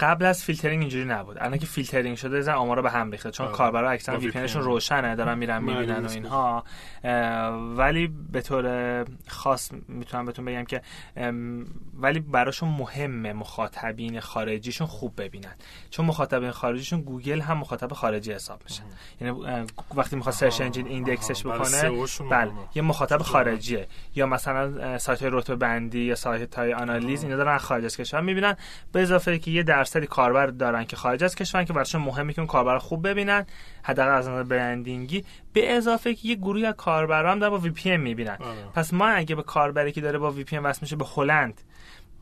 [0.00, 1.38] قبل از فیلترینگ اینجوری نبود.
[1.38, 3.30] الان که فیلترینگ شده زن آمارا به هم ریخته.
[3.30, 3.56] چون آره.
[3.56, 6.64] کاربرا اکثرا VPN روشنه دارن میرن می‌بینن و اینها.
[7.76, 10.82] ولی به طور خاص می‌تونم بهتون بگم که
[11.94, 15.55] ولی براشون مهمه مخاطبین خارجیشون خوب ببینن.
[15.90, 18.82] چون مخاطبین خارجیشون گوگل هم مخاطب خارجی حساب میشه.
[19.20, 21.90] یعنی وقتی می‌خواد search engine index ش بکنه
[22.30, 22.50] بله.
[22.74, 23.88] یه مخاطب خارجیه.
[24.14, 28.20] یا مثلا سایت های رتبه بندی یا سایت های آنالیز اینا دارن خارج از کشور
[28.20, 28.56] می‌بینن.
[28.92, 32.40] به اضافه که یه درصدی کاربر دارن که خارج از کشور که براشون مهمه که
[32.40, 33.46] اون کاربر خوب ببینن.
[33.82, 35.24] حداقل از نظر برندینگی.
[35.52, 38.36] به اضافه که یه گروهی از کاربرا هم دارن با وی پی می‌بینن.
[38.40, 38.56] آره.
[38.74, 41.60] پس ما اگه به کاربری که داره با وی پی وصل میشه به هلند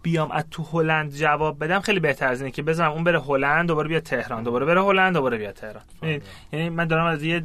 [0.04, 3.68] بیام از تو هلند جواب بدم خیلی بهتر از اینه که بزنم اون بره هلند
[3.68, 5.82] دوباره بیا تهران دوباره بره هلند دوباره بیا تهران.
[6.02, 6.20] یعنی-,
[6.52, 7.42] یعنی من دارم از یه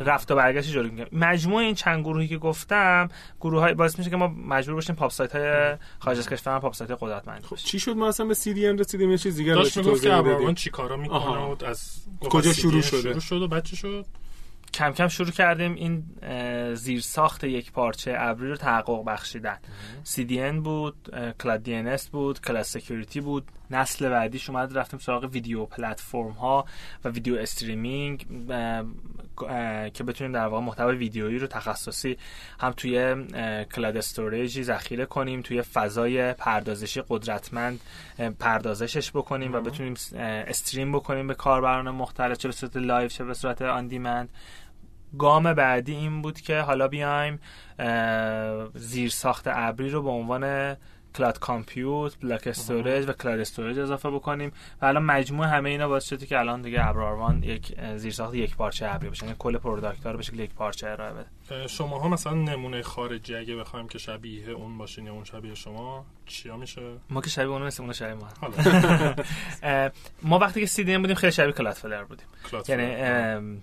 [0.00, 1.06] رفت و برگشت جلو میگم.
[1.12, 3.08] مجموع این چند گروهی که گفتم
[3.40, 6.72] گروه های باعث میشه که ما مجبور باشیم PoP site های خارج از کشور PoP
[6.72, 10.02] site قدرتمند خب چی شد؟ ما اصلا به CDN رسیدیم یه چیز دیگه داشت می‌گفت
[10.02, 14.06] که ابرآروان چیکارا می‌کنه از کجا شروع شده؟ شروع شد و بچه شد؟
[14.74, 16.04] کم کم شروع کردیم این
[16.74, 19.58] زیر ساخت یک پارچه ابری رو تحقق بخشیدن.
[20.14, 20.94] CDN بود
[21.40, 23.48] cloud DNS بود cloud security بود.
[23.70, 26.64] نسل بعدیش اومد رفتیم سراغ video platform ها
[27.04, 28.26] و video streaming
[29.94, 32.16] که بتونیم در واقع محتوای ویدیویی رو تخصصی
[32.60, 33.24] هم توی
[33.64, 37.80] cloud storage ی ذخیره کنیم توی فضای پردازشی قدرتمند
[38.38, 43.34] پردازشش بکنیم و بتونیم stream بکنیم به کاربران مختلف چه به صورت live چه به
[43.34, 44.28] صورت on demand.
[45.18, 47.40] گام بعدی این بود که حالا بیایم
[48.74, 50.76] زیر ساخت ابری رو به عنوان
[51.16, 54.52] cloud compute، block storage و cloud storage اضافه بکنیم.
[54.82, 58.94] و الان مجموع همه اینا باعث شده که الان دیگه ابرآروان یک زیرساخت یک پارچه
[58.94, 59.24] ابری بشه.
[59.24, 61.66] یعنی کل product رو به شکل یک پارچه ارائه بده.
[61.66, 66.06] شما ها مثلا نمونه خارجی اگه بخوایم که شبیه اون باشین یا اون شبیه شما
[66.26, 68.28] چیا میشه؟ ما که شبیه اون مثل اون شبیه ما.
[70.30, 72.26] ما وقتی که CDN بودیم خیلی شبیه Cloudflare بودیم
[72.68, 73.60] یعنی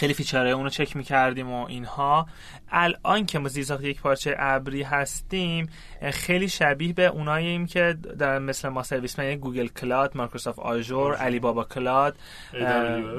[0.00, 2.26] خیلی feature های اون رو چک می‌کردیم و اینها.
[2.70, 5.68] الان که ما زیرساخت یک پارچه ابری هستیم
[6.10, 11.64] خیلی شبیه به اوناییم که در مثل ما سرویس من Google Cloud Microsoft Azure Alibaba
[11.64, 12.16] Cloud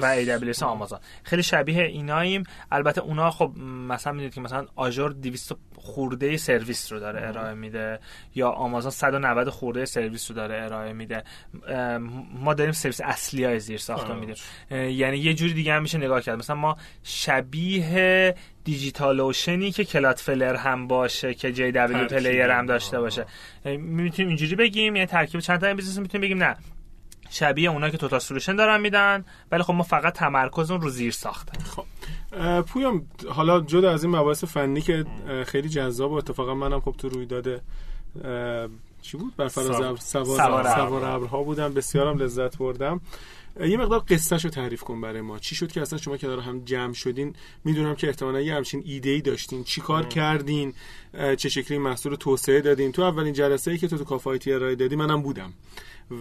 [0.02, 0.98] و AWS آمازون.
[1.22, 2.44] خیلی شبیه ایناییم.
[2.72, 3.52] البته اونا خب
[3.88, 8.00] مثلا می‌دونید که مثلا Azure 200 خورده سرویس رو داره ارائه میده
[8.34, 11.24] یا آمازون 190 خورده سرویس رو داره ارائه میده.
[12.34, 14.34] ما داریم سرویس اصلی های زیر ساخت رو میدیم.
[14.70, 16.38] یعنی یه جوری دیگه هم میشه نگاه کرد.
[16.38, 23.26] مثلا ما شبیه DigitalOcean ی که Cloudflare هم باشه که JW Player هم داشته باشه.
[23.64, 26.56] می‌تونیم اینجوری بگیم؟ یعنی ترکیب چند تا business می‌تونیم بگیم؟ نه.
[27.32, 31.12] شبیه اونا که توتال سولوشن دارن میدن ولی خب ما فقط تمرکز اون رو زیر
[31.12, 31.84] ساخته خب
[32.60, 35.04] پویام حالا جدا از این مباحث فنی که
[35.46, 37.62] خیلی جذاب و اتفاقا منم خب تو رویداد
[39.02, 41.74] چی بود؟ بر فراز سوار سوار ابرها بودم.
[41.74, 43.00] بسیارم لذت بردم.
[43.60, 45.38] یه مقدار قصه رو تعریف کن برای ما.
[45.38, 48.82] چی شد که اصلا شما که داره هم جمع شدین؟ می‌دونم که احتمالا یه همچین
[48.86, 49.64] ایده ای داشتین.
[49.64, 50.74] چی کار کردین؟
[51.36, 54.96] چه شکلی محصول توسعه دادین؟ تو اولین جلسه ای که تو تو کافایتی ارائه دادی
[54.96, 55.52] منم بودم.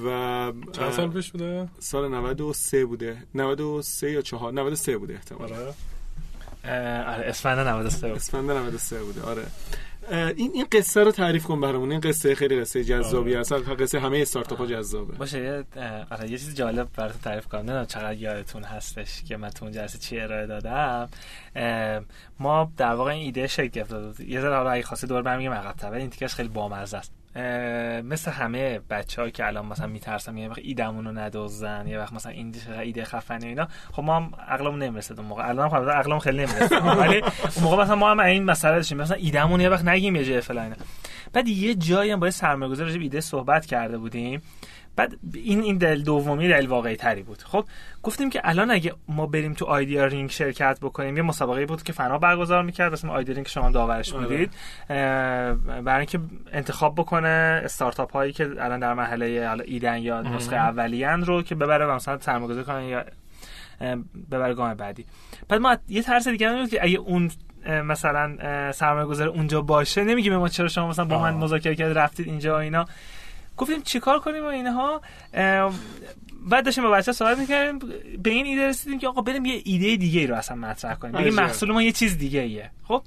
[0.05, 3.23] و چند سال پیش بوده؟ سال 93 بوده.
[3.35, 5.55] 93 یا 4 93 بوده احتمالا.
[5.55, 5.73] آره.
[7.25, 8.15] اسفند 93 بود.
[8.17, 9.43] اسفند 93 بوده آره.
[10.35, 11.91] این این قصه رو تعریف کن برامون.
[11.91, 13.39] این قصه خیلی قصه جذابی آره.
[13.39, 15.15] اصلا قصه همه استارتاپ ها جذابه.
[15.15, 15.63] باشه یه
[16.11, 17.59] آره یه چیز جالب برات تعریف کنم.
[17.59, 21.09] نمی‌دونم چقدر یادتون هستش که من تو اون جلسه چی ارائه دادم.
[22.39, 25.93] ما در واقع این ایده شکل گرفت یه ذره حالا اگه خواستی دور برمیگم عقب
[25.93, 27.20] این تیکش خیلی بامزه است.
[28.03, 32.31] مثل همه بچه که الان مثلا میترسن یه وقت ایدمون رو ندزدن یه وقت مثلا
[32.31, 33.67] این ایده خفنه اینا.
[33.91, 35.49] خب ما هم عقلمون نمی‌رسه اون موقع.
[35.49, 36.77] الان خب عقلمون خیلی نمی‌رسه.
[37.01, 38.97] ولی اون موقع مثلا ما هم این مسئله داشتیم.
[38.97, 40.75] مثلا ایدمون یه وقت نگیم یه جای فلان
[41.33, 44.41] بعد یه جایی هم با سرمایه‌گذار ایده صحبت کرده بودیم.
[44.95, 47.43] بعد این این deal دومی deal واقعی تری بود.
[47.43, 47.65] خب
[48.03, 51.93] گفتیم که الان اگه ما بریم تو idea ring شرکت بکنیم یه مسابقه بود که
[51.93, 54.27] فنا برگزار می‌کرد مثلا idea ring شما داورش آره.
[54.27, 54.51] بودید.
[54.87, 56.19] برای اینکه
[56.51, 61.55] انتخاب بکنه استارتاپ هایی که الان در مرحله حالا ایدن یا نسخه اولیان رو که
[61.55, 63.05] ببره و مثلا سرمایه‌گذاری کنه یا
[64.31, 65.05] ببره گام بعدی.
[65.49, 67.31] بعد ما یه طرز دیگه بود که اگه اون
[67.83, 68.37] مثلا
[68.71, 72.55] سرمایه گذار اونجا باشه نمیگیم ما چرا شما مثلا با من مذاکره کرد رفتید اینجا
[72.55, 72.85] و اینا.
[73.61, 75.01] گفتیم چیکار کنیم و اینها؟
[76.49, 77.79] بعد داشتیم با بچه صحبت می‌کردیم
[78.23, 81.13] به این ایده رسیدیم که آقا بریم یه ایده دیگه ای رو اصلا مطرح کنیم.
[81.13, 83.03] بگیم محصول ما یه چیز دیگه ایه خب؟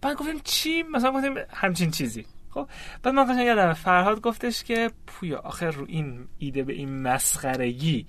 [0.00, 2.26] بعد گفتیم چی؟ مثلا گفتیم همچین چیزی.
[2.50, 2.68] خب؟
[3.02, 8.06] بعد من قشنگ یادم فرهاد گفتش که پویا آخر رو این ایده به این مسخرگی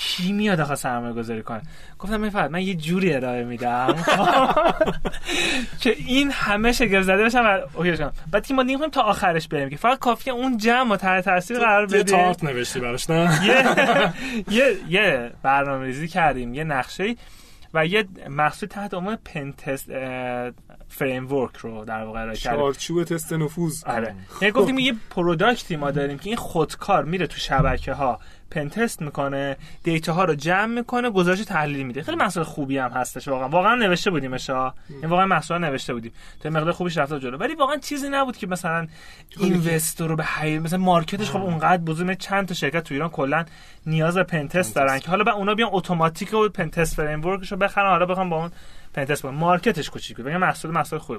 [0.00, 1.62] کی میاد آخه سرمایه گذاری کنه؟
[1.98, 3.96] گفتم این من یه جوری ارائه میدم.
[5.80, 8.12] که این همه شگفت زده بشن و اوکی شدم.
[8.30, 8.46] بعد
[8.92, 12.44] تا آخرش بریم که فقط کافیه اون جمع و تحت تاثیر قرار بده یه تارت
[12.44, 13.40] نوشتی براش نه؟
[14.50, 17.16] یه یه برنامه‌ریزی کردیم یه نقشه
[17.74, 19.90] و یه محصول تحت عنوان pentest
[20.90, 23.84] framework رو در واقع ارائه کردیم چارچوب تست نفوذ.
[23.84, 24.14] آره.
[24.40, 29.02] یعنی گفتیم یه product ی ما داریم که این خودکار میره تو شبکه ها pentest
[29.02, 32.02] می‌کنه data ها رو جمع می‌کنه گزارش تحلیلی میده.
[32.02, 33.48] خیلی محصول خوبی هم هستش واقعا.
[33.48, 36.12] واقعا نوشته بودیم ها این واقعا محصول نوشته بودیم.
[36.40, 37.38] تا مقدار خوبیش رفته جلو.
[37.38, 38.86] ولی واقعا چیزی نبود که مثلا
[39.38, 43.08] investor رو به حیل مثلا market ش خب اونقدر بزرگ چند تا شرکت تو ایران
[43.08, 43.44] کلا
[43.86, 47.90] نیاز به pentest دارن که حالا به اونا بیان اتوماتیک و pentest framework شو بخرن.
[47.90, 48.50] حالا بخوام با اون
[48.94, 50.26] pentest کنن market ش کوچیک بود.
[50.26, 51.18] محصول محصول خوب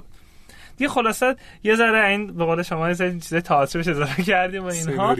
[0.76, 5.14] دیگه خلاصه یه ذره این به قول شما یه چیز تئاترش اضافه کردیم و اینها.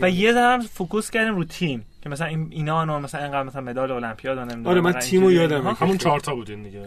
[0.00, 1.86] و یه ذره focus کردیم رو تیم.
[2.02, 5.32] که مثلا این اینا نه مثلا اینقدر مثلا مدال المپیاد و نمی‌دونم آره من تیمو
[5.32, 6.86] یادم همون چهار تا بودین دیگه.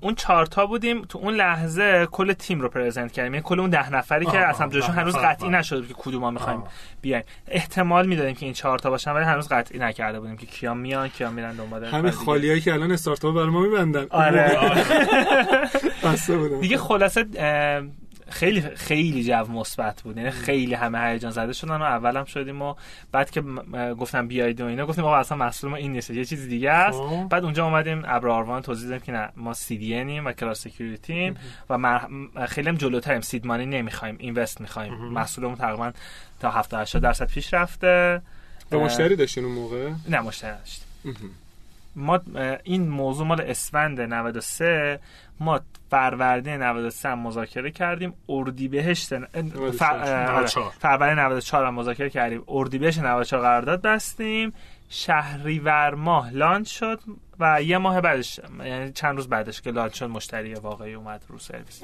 [0.00, 1.02] اون چهار تا بودیم.
[1.02, 3.34] تو اون لحظه کل تیم رو present کردیم.
[3.34, 6.62] یعنی کل اون ده نفری که اصلا جاشون هنوز قطعی نشده که کدوم ما می‌خوایم
[7.02, 7.24] بیایم.
[7.48, 11.08] احتمال می‌دادیم که این چهار تا باشن ولی هنوز قطعی نکرده بودیم که کیا میان
[11.08, 14.06] کیا میرن دنبال همین خالیایی که الان استارتاپ برای ما میبندن.
[14.10, 14.58] آره.
[16.26, 16.60] بودم.
[16.60, 17.26] دیگه خلاصه
[18.28, 20.16] خیلی خیلی جو مثبت بود.
[20.16, 22.74] یعنی خیلی همه هیجان زده شدن و اولم شدیم و
[23.12, 23.40] بعد که
[23.98, 26.10] گفتم بیاید و اینا گفتیم آقا اصلا مسئول ما این نیست.
[26.10, 27.00] یه چیز دیگه است.
[27.30, 31.34] بعد اونجا اومدیم ابر آروان توضیح دادیم که نه ما CDN و cloud security
[31.70, 32.00] و
[32.48, 33.20] خیلی هم جلوتریم.
[33.20, 34.94] سید مانی نمی‌خوایم اینوست می‌خوایم.
[34.94, 35.92] محصولمون تقریبا
[36.40, 38.22] تا 70 80 درصد پیش رفته.
[38.70, 40.86] به مشتری داشتین اون موقع؟ نه مشتری داشتیم
[41.96, 42.20] ما
[42.64, 45.00] این موضوع مال اسفند 93
[45.40, 49.18] ما فروردین 93 هم مذاکره کردیم اردیبهشت
[50.78, 54.52] فروردین 94 هم مذاکره کردیم اردیبهشت 94 قرارداد بستیم
[54.88, 57.00] شهریور ماه لانچ شد
[57.40, 61.38] و یه ماه بعدش یعنی چند روز بعدش که لانچ شد مشتری واقعی اومد رو
[61.38, 61.82] سرویس.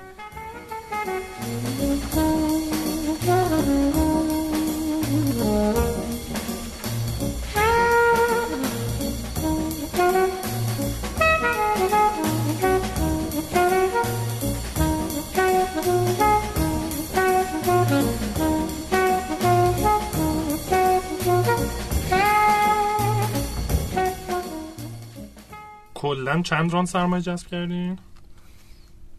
[26.01, 27.99] کلا چند ران سرمایه جذب کردین؟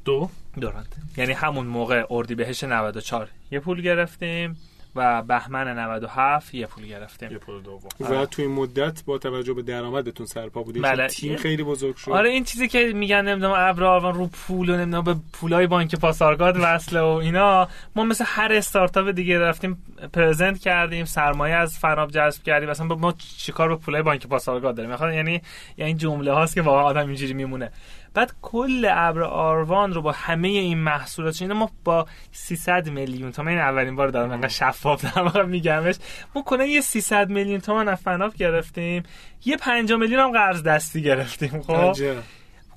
[0.05, 0.29] دو؟
[0.61, 0.71] دو
[1.17, 4.57] یعنی همون موقع اردی بهش 94 یه پول گرفتیم.
[4.95, 7.31] و بهمن 97 یه پول گرفتیم.
[7.31, 7.89] یه پول دوم.
[7.99, 11.07] و تو این مدت با توجه به درآمدتون سرپا بودید بله.
[11.07, 12.11] تیم خیلی بزرگ شد.
[12.11, 15.95] آره این چیزی که میگن نمی‌دونم ابر آروان رو پول و نمی‌دونم به پولای بانک
[15.95, 17.67] پاسارگاد وصله و اینا.
[17.95, 22.69] ما مثل هر استارتاپ دیگه رفتیم پرزنت کردیم سرمایه از فراب جذب کردیم.
[22.69, 25.41] مثلا ما چیکار به پولای بانک پاسارگاد داریم؟ یعنی
[25.77, 27.71] یعنی جمله هاست که واقعا آدم اینجوری میمونه.
[28.13, 33.51] بعد کل ابر آروان رو با همه این محصولات اینا ما با 300 میلیون تومان
[33.51, 35.95] این اولین بار دارم انقدر شفاف واقع میگمش.
[36.35, 39.03] ما کلا یه 300 میلیون تومان از فناف گرفتیم.
[39.45, 41.95] یه 5 میلیون هم قرض دستی گرفتیم خب؟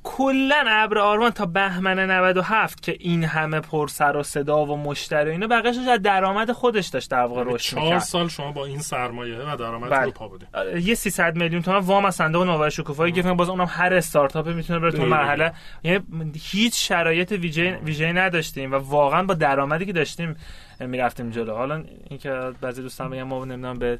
[0.04, 5.30] کلا ابر آرمان تا بهمن 97 که این همه پر سر و صدا و مشتری
[5.30, 7.98] و اینا بقیه‌اش از درآمد خودش داشت در واقع یعنی رشد می‌کرد.
[7.98, 10.04] سال شما با این سرمایه و درآمد بله.
[10.04, 10.48] رو پا بودید
[10.82, 14.78] یه 300 میلیون تومان وام از صندوق نوآوری شکوفایی گرفتن باز اونم هر استارتاپ می‌تونه
[14.78, 15.06] بره تو.
[15.06, 15.52] مرحله.
[15.82, 16.00] یعنی
[16.42, 20.36] هیچ شرایط ویژه ویژه نداشتیم و واقعا با درآمدی که داشتیم
[20.80, 21.54] می‌رفتیم جلو.
[21.54, 23.98] حالا اینکه بعضی دوستان بگن ما نمی‌دونم به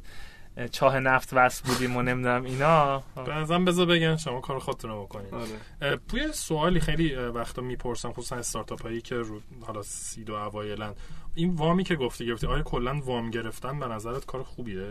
[0.71, 3.03] چاه نفت وصل بودیم و نمی‌دونم اینا.
[3.27, 5.35] به نظرم بذار بگن شما کار خودتون رو بکنید.
[5.35, 5.97] آره.
[5.97, 10.93] پوی سوالی خیلی وقتا می‌پرسم خصوصا استارتاپ هایی که رو حالا سید و اوایلن.
[11.35, 14.87] این وامی که گفتی گرفتی آیا کلا وام گرفتن به نظرت کار خوبیه؟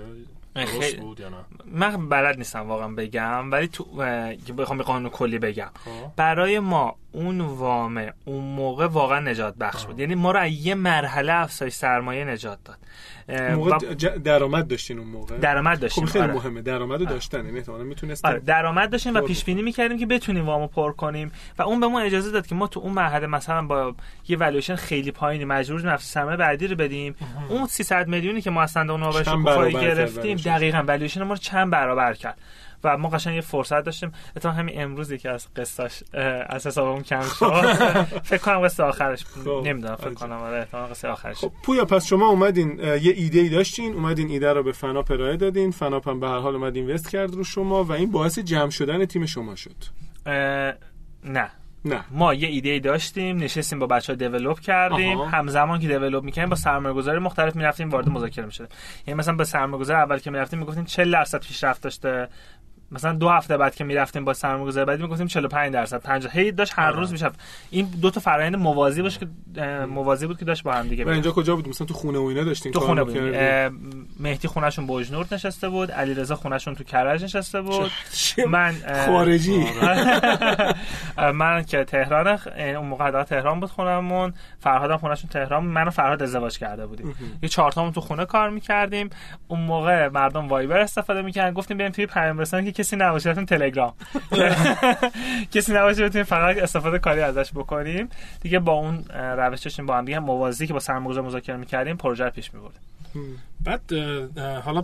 [0.56, 3.84] درست خیلی- بود یا نه؟ من بلد نیستم واقعا بگم ولی تو
[4.58, 5.70] بخوام به قانون کلی بگم.
[5.86, 5.92] خب.
[6.16, 10.00] برای ما اون وام اون موقع واقعا نجات بخش بود.
[10.00, 12.78] یعنی ما رو از یه مرحله افزایش سرمایه نجات داد.
[13.30, 13.78] موقع
[14.24, 16.34] درآمد داشتین اون موقع؟ درآمد خب داشتیم خیلی آره.
[16.34, 20.06] مهمه درآمد رو داشتن یعنی احتمالاً می‌تونستین آره درآمد داشتیم و پیش بینی می‌کردیم که
[20.06, 23.28] بتونیم وامو پر کنیم و اون به ما اجازه داد که ما تو اون مرحله
[23.28, 23.96] مثلا با
[24.28, 27.16] یه والویشن خیلی پایینی مجبور افزایش سرمایه بعدی رو بدیم.
[27.50, 30.38] اون 300 میلیونی که ما از صندوق کرد گرفتیم.
[30.38, 32.38] دقیقاً والویشن ما رو چند برابر کرد.
[32.84, 34.12] و ما قشنگ یه فرصت داشتیم.
[34.36, 36.04] اتفاقا همین امروزی که از قصاش
[36.50, 37.74] از حسابمون کم شد.
[38.30, 39.26] فکر کنم قصه آخرش.
[39.64, 40.14] نمی‌دونم فکر.
[40.14, 40.38] کنم.
[40.38, 41.38] آره احتمال قصه آخرش.
[41.38, 45.38] خب پویا پس شما اومدین یه ایده ای داشتین اومدین ایده رو به فناپ ارائه
[45.38, 45.72] دادین.
[45.72, 49.06] فناپ هم به هر حال اومد اینوست کرد رو شما و این باعث جمع شدن
[49.06, 49.76] تیم شما شد.
[51.24, 51.50] نه.
[51.86, 52.04] نه.
[52.12, 55.18] ما یه ایده ای داشتیم نشستیم با بچه ها دیولوب کردیم.
[55.18, 55.30] آها.
[55.30, 58.68] همزمان که دیولوب می‌کنیم با سرمایه گذاری مختلف می‌رفتیم وارد مذاکره می‌شدیم.
[59.08, 62.28] یعنی مثلا با سرمایه گذار اول که می‌رفتیم می‌گفتیم 40 درصد پیشرفت داشته
[62.94, 66.52] مثلا دو هفته بعد که می‌رفتیم با سرمایه گذاری بعدی می‌گفتیم 45 درصد 50 هی
[66.52, 66.96] داشت هر آره.
[66.96, 67.40] روز میشفت
[67.70, 69.28] این دو تا فرآیند موازی باشه که
[69.86, 72.44] موازی بود که داشت با هم دیگه اینجا کجا بود؟ مثلا تو خونه و اینا
[72.44, 73.70] داشتین تو خونه؟ اه،
[74.20, 77.92] مهدی خونشون بوجنورد نشسته بود علیرضا خونشون تو کرج نشسته بود.
[78.50, 78.76] من
[79.06, 79.66] خارجی.
[81.34, 84.34] من که تهران اون موقع تهران بود خونمون.
[84.60, 87.16] فرهادم خونشون تهران من و فرهاد ازدواج کرده بودیم.
[87.44, 89.10] یه چهار تامون تو خونه کار می‌کردیم.
[89.48, 91.54] اون موقع مردم وایبر استفاده می‌کردن.
[91.54, 93.94] گفتیم بریم توی پیام رسانی که کسی نباشه رفتیم تلگرام.
[95.54, 98.10] کسی نباشه بتونیم فقط استفاده کاری ازش بکنیم.
[98.42, 101.98] دیگه با اون اه، روش داشتیم با هم دیگه موازی که با سرمایه‌گذار مذاکره می‌کردیم
[101.98, 102.82] پروژه رو پیش میبردیم.
[103.62, 103.94] بعد
[104.66, 104.84] حالا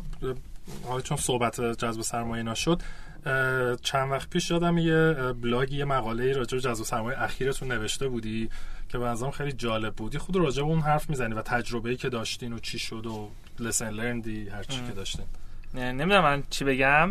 [0.88, 2.82] حالا چون صحبت جذب سرمایه اینا شد
[3.26, 7.72] اه، چند وقت پیش یادم یه اه، بلاگی یه مقاله راجع به جذب سرمایه اخیرتون
[7.72, 8.50] نوشته بودی
[8.89, 10.18] که به خیلی جالب بودی.
[10.18, 13.30] خود راجع به اون حرف می‌زنی و تجربه‌ای که داشتین و چی شد و
[13.60, 15.26] لسن لرندی هر چی که داشتین.
[15.74, 17.09] نمی‌دونم من چی بگم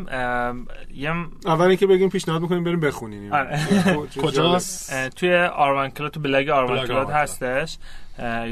[0.95, 1.11] یه
[1.47, 3.59] اول اینکه بگیم پیشنهاد می‌کنیم بریم بخونیم آره.
[4.23, 7.11] کجاست توی آروان کلود تو بلاگ آروان کلود.
[7.11, 7.79] هستش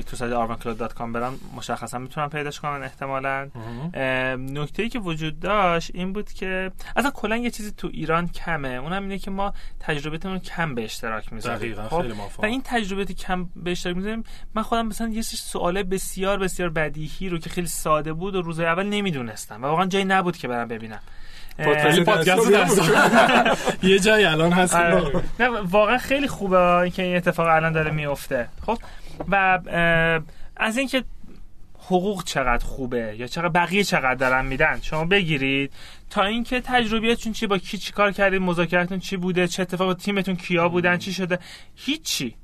[0.07, 3.49] تو سایت arvancloud.com برم مشخصا می‌تونم پیداش کنن احتمالا.
[4.37, 8.69] نکته ای که وجود داشت این بود که اصلا کلا یه چیزی تو ایران کمه.
[8.69, 11.59] اونم اینه که ما تجربتمون کم به اشتراک می‌ذاریم.
[11.59, 14.25] خیلی و این تجربه کم به اشتراک می‌ذاریم.
[14.55, 18.43] من خودم مثلا یه سری سوال بسیار بسیار بدیهی رو که خیلی ساده بود و
[18.43, 21.01] روز اول نمی‌دونستم و واقعا جایی نبود که برم ببینم.
[22.07, 22.51] پادکست
[23.83, 25.23] یه جایی الان هست آره.
[25.41, 28.79] نه واقعا خیلی خوبه اینکه این اتفاق الان داره میفته خب؟
[29.29, 29.61] و
[30.57, 31.05] از اینکه
[31.79, 35.73] حقوق چقدر خوبه یا چقدر بقیه چقدر دارن میدن شما بگیرید
[36.11, 39.95] تا اینکه تجربیاتتون چی با کی چی کار کردید مذاکرتون چی بوده چه اتفاق با
[39.95, 41.39] تیمتون کیا بودن چی شده
[41.75, 42.37] هیچی.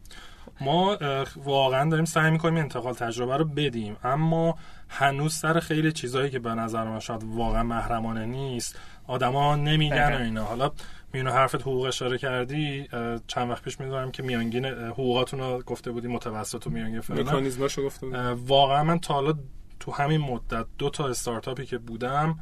[0.61, 0.99] ما
[1.37, 4.59] واقعا داریم سعی می‌کنیم انتقال تجربه رو بدیم اما
[4.89, 9.99] هنوز سر خیلی چیزهایی که به نظر من شاید واقعا محرمانه نیست آدما نمیگن و
[9.99, 10.25] دقیقاً.
[10.25, 10.45] اینا.
[10.45, 10.71] حالا
[11.13, 12.89] میونو حرفت حقوق اشاره کردی
[13.27, 17.85] چند وقت پیش می‌دونم که میانگین حقوقاتون رو گفته بودی متوسط و میانگین فلان مکانیزماشو
[17.85, 18.15] گفته بود.
[18.15, 19.35] اه، واقعا من تا حالا
[19.81, 22.39] تو همین مدت دو تا استارتاپی که بودم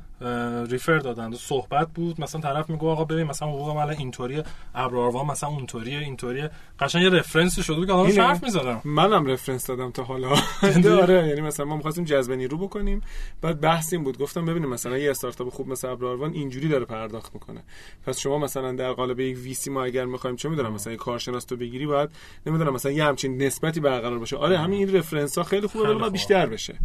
[0.70, 4.44] ریفر دادن صحبت بود مثلا طرف میگه آقا ببین مثلا حقوق مال اینطوریه
[4.74, 6.50] ابراروان مثلا اونطوریه اینطوریه.
[6.80, 8.20] قشنگ یه رفرنسی شده که آدم.
[8.22, 8.80] حرف می‌زدم.
[8.84, 10.28] منم رفرنس دادم تا حالا.
[11.02, 13.00] آره یعنی مثلا ما می‌خواستیم جذب نیرو بکنیم.
[13.42, 14.18] بعد بحث این بود.
[14.18, 17.62] گفتم ببینیم مثلا یه استارتاپ خوب مثل ابراروان اینجوری داره پرداخت می‌کنه.
[18.06, 21.44] پس شما مثلا در قالب یک ویسی ما اگر می‌خوایم چه می‌دونم مثلا یک کارشناس
[21.44, 22.10] تو بگیری باید
[22.46, 24.36] نمی‌دونم مثلا یه همچین نسبتی برقرار باشه.
[24.36, 26.10] آره همین این رفرنس ها خیلی خوبه ولی.
[26.10, 26.78] بیشتر بشه.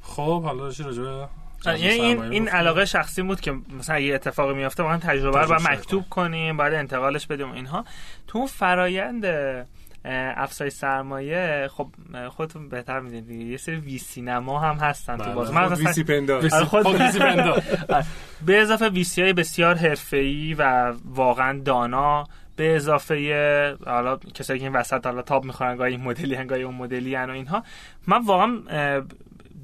[0.00, 1.26] خب حالا چی راجع
[1.72, 5.54] این سرمایه این گفتیم؟ علاقه شخصی بود که مثلا یه اتفاقی میفته واقعا تجربه رو
[5.70, 7.84] مکتوب کنیم بعد انتقالش بدیم اینها.
[8.26, 11.88] تو اون فرایند اه، افزایش سرمایه خب
[12.28, 13.44] خودتون بهتر می‌دونید دیگه.
[13.44, 15.34] یه سری وی سینما هم هستن تو بله.
[15.34, 16.38] باز خود من مثلا- ویسی پندار.
[16.54, 17.56] آره، خود خود ویسی بندا.
[18.46, 22.24] به اضافه ویسی های بسیار حرفه‌ای و واقعا دانا
[22.56, 26.62] به اضافه حالا کسایی که این وسط حالا تاب می‌خورن گاهی این مدلی هن، گاهی
[26.62, 27.64] اون مدلی و اینها.
[28.06, 28.58] من واقعا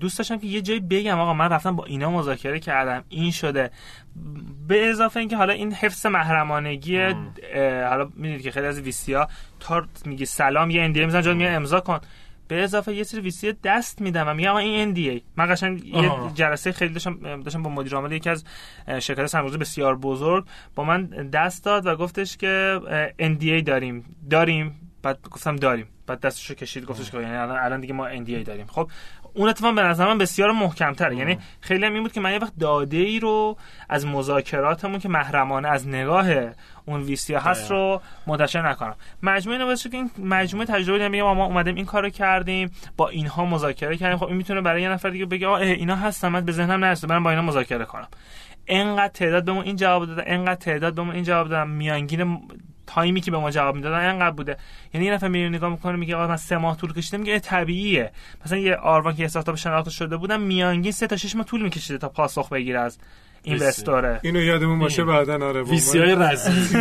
[0.00, 3.70] دوست داشتم که یه جایی بگم آقا من رفتم با اینا مذاکره کردم این شده.
[4.68, 6.98] به اضافه اینکه حالا این حفظ محرمانگی
[7.88, 9.28] حالا می‌دونید که خیلی از ویسی ها
[9.60, 12.00] تا میگه سلام یه اندی میزن جا میگه امضا کن.
[12.48, 16.72] به اضافه یه سری ویسی دست میدم و میگم این NDA من قشنگ یه جلسه
[16.72, 18.44] خیلی داشتم داشتم با مدیر عامل یکی از
[18.88, 22.80] شرکت سرمایه‌گذاری بسیار بزرگ با من دست داد و گفتش که
[23.20, 24.16] NDA داریم.
[24.30, 24.80] داریم.
[25.02, 25.86] بعد گفتم داریم.
[26.06, 28.66] بعد دستشو کشید گفتش که یعنی الان دیگه ما NDA داریم.
[28.66, 28.90] خب
[29.34, 31.16] اون اتفاق به نظر من بسیار محکمتره.
[31.16, 33.56] یعنی خیلی هم این بود که من یه وقت داده ای رو
[33.88, 36.26] از مذاکراتمون که محرمانه از نگاه
[36.86, 38.94] اون ویسی هست رو منتشر نکنم.
[39.22, 43.96] مجموعه اینو که این مجموعه تجربه میگم ما اومدیم این کارو کردیم با اینها مذاکره
[43.96, 44.18] کردیم.
[44.18, 47.10] خب این می‌تونه برای یه نفر دیگه بگه آه اینا هستن من به ذهنم نرسید
[47.10, 48.08] برام با اینا مذاکره کنم.
[48.66, 51.70] انقدر تعداد به ما این جواب دادن انقدر تعداد به ما این جواب دادن.
[51.70, 52.40] میانگین
[52.94, 54.56] تایمی که به ما جواب می‌دادن انقدر بوده.
[54.94, 58.12] یعنی یه نفر میره نگاه می‌کنه میگه آقا من سه ماه طول کشیده میگه طبیعیه.
[58.46, 61.98] مثلا یه آروان که استارتاپ شناخته شده بودم میانگین سه تا شش ماه طول میکشیده
[61.98, 62.98] تا پاسخ بگیره از
[63.42, 66.78] اینوستوره اینو یادمون باشه بعدا آره ویسی های رزی.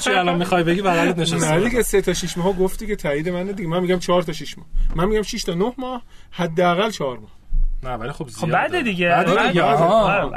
[0.00, 1.54] چی الان می‌خوای بگی بغلت نشسته.
[1.54, 3.68] نه دیگه 3 تا 6 ماه گفتی که تایید منه دیگه.
[3.68, 4.66] من میگم 4 تا 6 ماه.
[4.96, 7.41] من میگم 6 تا 9 ماه حداقل 4 ماه.
[7.82, 9.08] نه ولی خب خب بعد دیگه.
[9.08, 9.64] بعد دیگه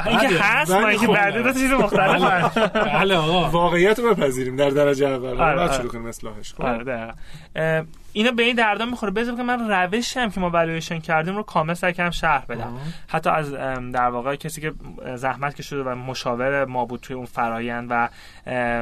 [0.06, 3.16] اینکه هست ما اینکه بعد دو چیز مختلف بله.
[3.16, 3.50] آقا.
[3.50, 5.36] واقعیت رو بپذیریم در درجه اول.
[5.36, 6.62] بعد شروع کنیم اصلاحش؟ خب
[8.16, 9.12] اینا به این دردا می‌خوره.
[9.12, 12.78] بذار که من روشم که ما والویشن کردیم رو کامل سعی کردم شرح بدم.
[13.08, 13.52] حتی از
[13.92, 14.72] در واقع کسی که
[15.14, 18.08] زحمت کشیده و مشاور ما بود توی اون فرایند و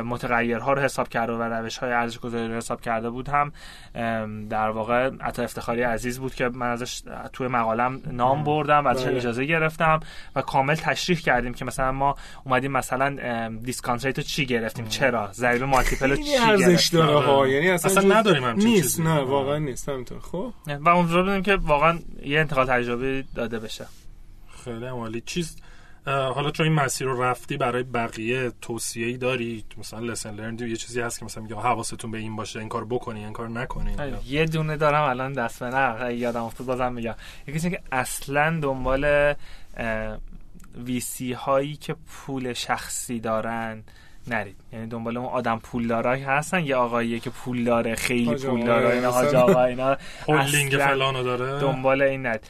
[0.03, 3.53] متغیرها رو حساب کرده و روش های ارزش گذاری رو حساب کرده بود هم
[4.49, 9.05] در واقع عطا افتخاری عزیز بود که من ازش توی مقالم نام بردم و ازش
[9.05, 9.16] بله.
[9.16, 10.01] اجازه گرفتم
[10.37, 12.14] و کامل تشریح کردیم که مثلا ما
[12.45, 17.49] اومدیم مثلا discount rate رو چی گرفتیم؟ چرا؟ ضریب multiple چی ارزش داره ها.
[17.49, 19.24] یعنی اصلا نداریم هم نیست نه.
[19.25, 20.18] واقعا نیست همینطور.
[20.20, 23.87] خب؟ و اونجا بودیم که واقعا یه انتقال تجربه داده بشه.
[24.64, 25.20] خیلی عالی.
[25.20, 25.57] چیز
[26.07, 30.77] حالا چون این مسیر رو رفتی برای بقیه توصیه ای داری؟ مثلا lesson learned یه
[30.77, 33.97] چیزی هست که مثلا میگه حواستون به این باشه این کار بکنی این کار نکنی.
[34.27, 37.14] یه دونه دارم الان دست به نه یادم افتاد بازم میگم.
[37.47, 39.35] یکی که اصلا دنبال
[40.85, 43.85] ویسی هایی که پول شخصی دارن
[44.27, 44.57] نرید.
[44.72, 46.64] یعنی دنبال اون آدم پولدارایی هستن.
[46.64, 49.97] یه آقاییه که پول داره خیلی پول داره اینا حاج آقا اینا
[50.29, 52.41] هولینگ فلانو داره؟ دنبال این نرید.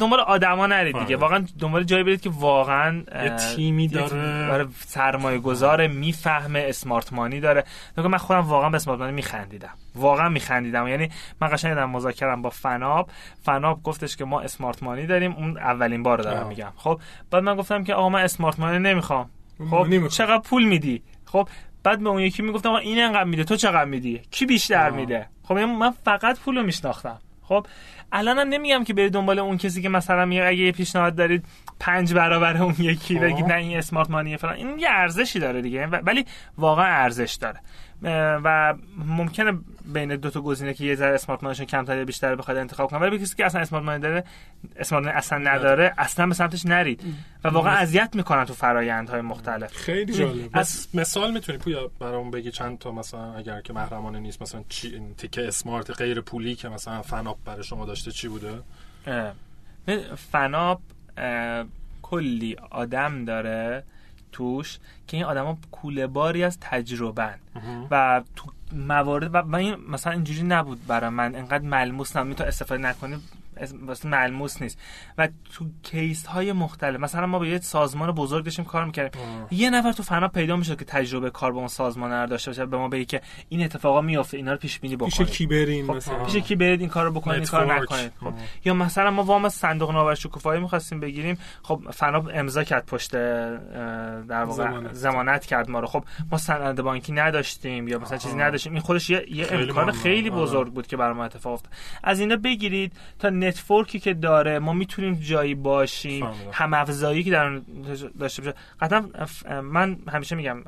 [0.00, 1.16] دنبال آدما نرید دیگه.
[1.16, 4.66] واقعا دنبال جایی برید که واقعا یه تیمی داره.
[4.86, 7.64] سرمایه گذار می‌فهمه اسمارت مانی داره
[7.96, 9.70] من خودم واقعا به اسمارت مانی میخندیدم.
[9.94, 10.88] واقعا میخندیدم.
[10.88, 11.10] یعنی
[11.40, 13.10] من قشنگ در مذاکرم با فناب.
[13.42, 15.32] فناب گفتش که ما اسمارت مانی داریم.
[15.32, 16.72] اون اولین بار دارم میگم.
[16.76, 17.00] خب
[17.30, 19.30] بعد من گفتم که آقا من اسمارت مانی نمی‌خوام.
[19.70, 21.48] خب چقدر پول میدی؟ خب
[21.82, 25.54] بعد به اون یکی می‌گفتم این انقدر میده تو چقدر میدی؟ کی بیشتر میده؟ خب
[25.54, 27.18] من فقط پولو میشناختم.
[27.42, 27.66] خب
[28.12, 31.44] الانم نمیگم که برید دنبال اون کسی که مثلا میگه اگه یه پیشنهاد دارید
[31.80, 34.54] پنج برابر اون یکی بگید نه این اسمارت مانیه فلان.
[34.54, 36.24] این یه ارزشی داره دیگه ولی
[36.58, 37.60] واقعا ارزش داره.
[38.02, 42.56] و ممکنه بین دو تا گزینه که یه ذره اسمارت مانیشون کمتر یا بیشتر بخواد
[42.56, 44.24] انتخاب کنه ولی کسی که اصلا اسمارت مانی داره
[44.76, 45.94] اسمارت مانی اصلا نداره.
[45.98, 47.02] اصلا به سمتش نرید.
[47.44, 49.72] و واقعا اذیت می‌کنن تو فرایندهای مختلف.
[49.72, 50.50] خیلی جالب.
[50.52, 55.02] از مثال می‌تونی پویا برام بگی چند تا مثلا اگر که محرمانه نیست مثلا چی
[55.18, 58.62] تیکه اسمارت غیر پولی که مثلا فناپ برای شما داشته چی بوده؟
[60.32, 60.80] فناپ
[62.02, 63.84] کلی آدم داره
[64.36, 67.34] توش که این آدما کوله باری از تجربه
[67.90, 71.34] و تو موارد و این مثلا اینجوری نبود برای من.
[71.34, 73.16] انقدر ملموس تو استفاده نکنی
[74.04, 74.78] ملموس نیست.
[75.18, 79.22] و تو کیس های مختلف مثلا ما به یه سازمان بزرگ داشتیم کار می‌کردیم.
[79.50, 82.66] یه نفر تو فنا پیدا می‌شد که تجربه کار با اون سازمان رو داشته باشه
[82.66, 85.12] به ما بگه که این اتفاقا میافته اینا رو پیش بینی بکنید.
[85.12, 88.12] پیش کی برین خب مثلا؟ پیش کی برید این کارو بکنید این کارو نکنید.
[88.20, 88.32] خب.
[88.64, 91.38] یا مثلا ما وام صندوق نوآور شکوفایی می‌خواستیم بگیریم.
[91.62, 95.46] خب فنا امضا کرد پشت در واقع زمانت.
[95.46, 95.86] کرد ما رو.
[95.86, 98.72] خب ما سند بانکی نداشتیم یا مثلا چیزی نداشتیم.
[98.72, 101.72] این خودش یه, یه امکان خیلی بزرگ بود که برای ما اتفاق افتاد.
[102.02, 107.60] از اینا بگیرید تا نتورکی که داره ما می‌تونیم جایی باشیم هم افزایی که در
[108.18, 108.54] داشته باشه.
[108.80, 109.02] قطعا
[109.60, 110.62] من همیشه میگم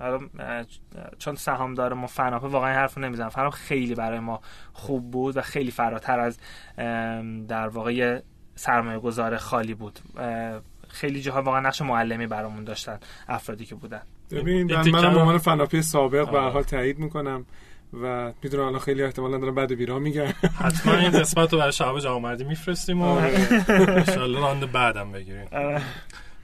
[1.18, 3.28] چون سهام داره ما فناپه واقعا حرف نمی‌زنم.
[3.28, 4.40] فناپ خیلی برای ما
[4.72, 6.38] خوب بود و خیلی فراتر از
[7.48, 8.20] در واقع
[8.54, 9.98] سرمایه گذار خالی بود.
[10.88, 12.98] خیلی جاها واقعا نقش معلمی برامون داشتن
[13.28, 14.02] افرادی که بودن.
[14.30, 17.44] ببین من من به عنوان فناپی سابق به حال تایید می‌کنم.
[17.92, 21.98] و می‌دونم الان خیلی احتمالا دارم بعد بیرا میگن حتما این قسمت رو برای شعب
[21.98, 23.46] جوامردی میفرستیم و آره.
[23.68, 25.48] انشالله راند بعدم بگیریم.
[25.52, 25.82] آره.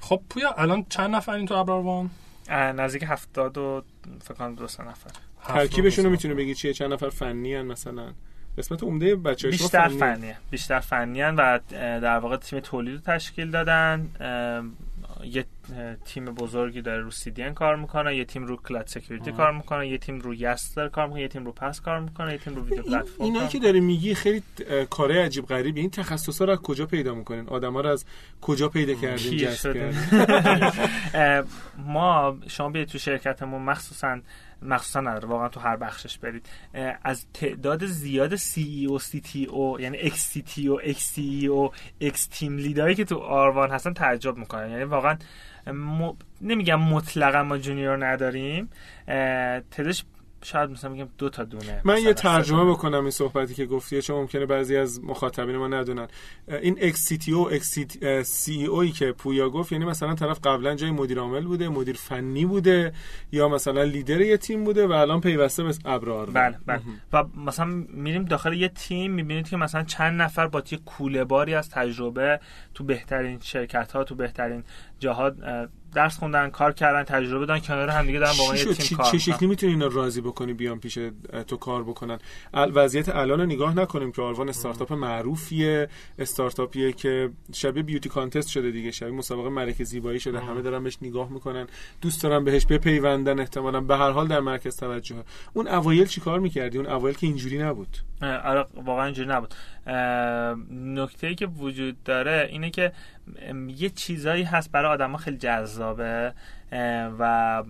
[0.00, 2.10] خب پویا الان چند نفر این تو ابراروان
[2.50, 3.82] نزدیک هفتاد و
[4.22, 5.10] فکر کنم دو نفر.
[5.46, 8.12] ترکیبشون رو می‌تونه بگی چیه؟ چند نفر فنی هن مثلا؟
[8.58, 14.08] قسمت عمده بچه بیشتر فنی بیشتر فنی و در واقع تیم تولید رو تشکیل دادن.
[15.24, 15.44] یه
[16.04, 19.98] تیم بزرگی داره رو CDN کار می‌کنه یه تیم رو cloud security کار می‌کنه یه
[19.98, 22.62] تیم رو IaaS داره کار می‌کنه یه تیم رو PaaS کار می‌کنه یه تیم رو
[22.62, 24.42] video platform اینا که داری میگی خیلی
[24.90, 28.04] کاره عجیب غریبی این تخصصا رو از کجا پیدا می‌کنین؟ آدما رو از
[28.40, 31.44] کجا پیدا کردین؟ جذب کردین؟
[31.94, 34.20] ما شما بیاید تو شرکتمون مخصوصا
[34.62, 36.46] مخصوصا نداره واقعا تو هر بخشش برید.
[37.02, 41.12] از تعداد زیاد سی ای او سی تی او یعنی اکس سی تی او اکس
[41.12, 44.70] سی ای او اکس تیم لیدایی که تو آروان هستن تعجب می‌کنن.
[44.70, 45.16] یعنی واقعا
[45.66, 46.12] م...
[46.40, 48.68] نمیگم مطلقا ما junior نداریم
[49.70, 50.04] تعدادش
[50.44, 54.16] شاید مثلا میگم دو تا دونه من یه ترجمه بکنم این صحبتی که گفتی چون
[54.16, 56.08] ممکنه بعضی از مخاطبین ما ندونن.
[56.48, 57.78] این ex CTO ex
[58.22, 62.44] سی اوی که پویا گفت یعنی مثلا طرف قبلا جای مدیر عامل بوده مدیر فنی
[62.44, 62.92] بوده
[63.32, 66.30] یا مثلا لیدر یه تیم بوده و الان پیوسته به ابرار.
[66.30, 66.80] بله بله.
[67.12, 71.54] و مثلا میریم داخل یه تیم می‌بینید که مثلا چند نفر با یه کوله باری
[71.54, 72.40] از تجربه
[72.74, 74.64] تو بهترین شرکت ها تو بهترین
[74.98, 75.32] جاها
[75.94, 79.18] درس خوندن کار کردن تجربه دارن کنار هم دیگه دارن با یه تیم کار چه
[79.18, 80.98] شکلی می‌تونی اینا راضی بکنی بیان پیش
[81.46, 82.18] تو کار بکنن؟
[82.54, 85.88] وضعیت الان رو نگاه نکنیم که آلوان استارتاپ معروفیه
[86.18, 90.98] استارتاپیه که شبیه بیوتی کانتست شده دیگه شبیه مسابقه ملک زیبایی شده همه دارن بهش
[91.02, 91.66] نگاه می‌کنن.
[92.00, 95.16] دوست دارن بهش بپیوندن احتمالا به هر حال در مرکز توجه
[95.52, 97.98] اون اوایل چیکار می‌کردی؟ اون اوایل که اینجوری نبود.
[98.22, 99.54] آره واقعا اینجوری نبود.
[100.70, 102.92] نکته ای که وجود داره اینه که
[103.76, 106.34] یه چیزایی هست برای آدما خیلی جذابه
[107.18, 107.62] و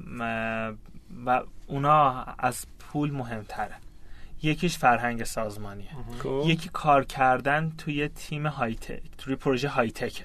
[1.27, 3.75] و اونا از پول مهمتره.
[4.43, 5.89] یکیش فرهنگ سازمانیه.
[6.23, 6.43] خب.
[6.47, 10.25] یکی کار کردن توی تیم های تک توی پروژه های تکه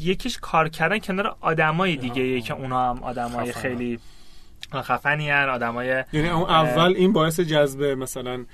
[0.00, 3.98] یکیش کار کردن کنار آدمای دیگه که اونا هم آدمای خیلی
[4.80, 8.44] خفنی هن آدمای یعنی اون اول این باعث جذب مثلا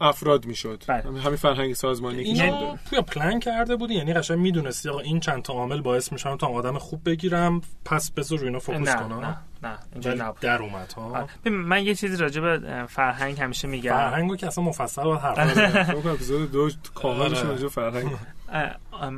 [0.00, 0.82] افراد می‌شد.
[0.88, 1.02] بله.
[1.20, 5.52] همین فرهنگ سازمانی اینو توی پلان کرده بودی یعنی قشنگ می‌دونستی آقا این چند تا
[5.52, 9.20] عامل باعث میشن تا آدم خوب بگیرم پس بذار روی اینا فوکوس کنم.
[9.20, 10.40] نه نه اینجا نبود.
[10.40, 13.92] در اومد ها؟ من یه چیزی راجع به فرهنگ همیشه میگم.
[13.92, 18.10] فرهنگو که اصلا مفصل حرف بزنیم اپیزود دو کاملش راجع فرهنگ.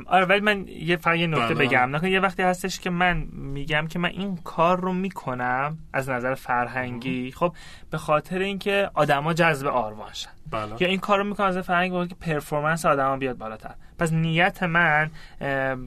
[0.05, 1.95] آره ولی من یه فقط یه نکته بگم.
[1.95, 6.33] نکن یه وقتی هستش که من میگم که من این کار رو می‌کنم از نظر
[6.33, 7.53] فرهنگی خب
[7.91, 10.29] به خاطر اینکه آدما جذب آروان شن.
[10.51, 10.75] بله.
[10.79, 13.75] یا این کار رو می‌کنم از فرهنگی که پرفورمنس آدما بیاد بالاتر.
[13.99, 15.11] پس نیت من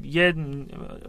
[0.02, 0.34] یه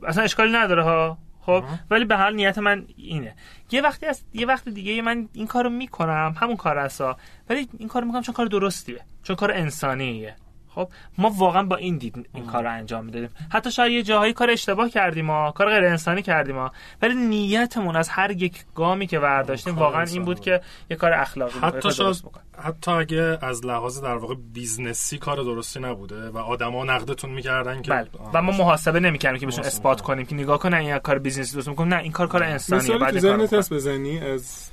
[0.08, 3.36] اصلا اشکالی نداره ها خب؟ ولی به حال نیت من اینه.
[3.72, 7.18] یه وقتی از یه وقت دیگه من این کارو می‌کنم همون کار اسا
[7.50, 10.36] ولی این کارو می‌کنم چون کار درستیه چون کار انسانیه.
[10.76, 13.30] خب ما واقعا با این دید این کار رو انجام می‌دادیم.
[13.52, 16.72] حتی شاید یه جاهایی کار اشتباه کردیم ما کار غیر انسانی کردیم ما
[17.02, 21.60] ولی نیتمون از هر یک گامی که برداشتیم واقعا این بود که یه کار اخلاقی
[21.60, 22.24] حتی شاید
[22.58, 27.82] حتی اگه از لحاظ در واقع business ی کار درستی نبوده و آدما نقدتون می‌کردن
[27.82, 28.08] که بله.
[28.34, 31.56] و ما محاسبه نمی‌کردیم که بهشون اثبات کنیم که نگاه کنن این کار business ی
[31.56, 32.98] درست می‌کنم نه این کار کار انسانیه.
[32.98, 34.70] بعد ذهنت بزنی از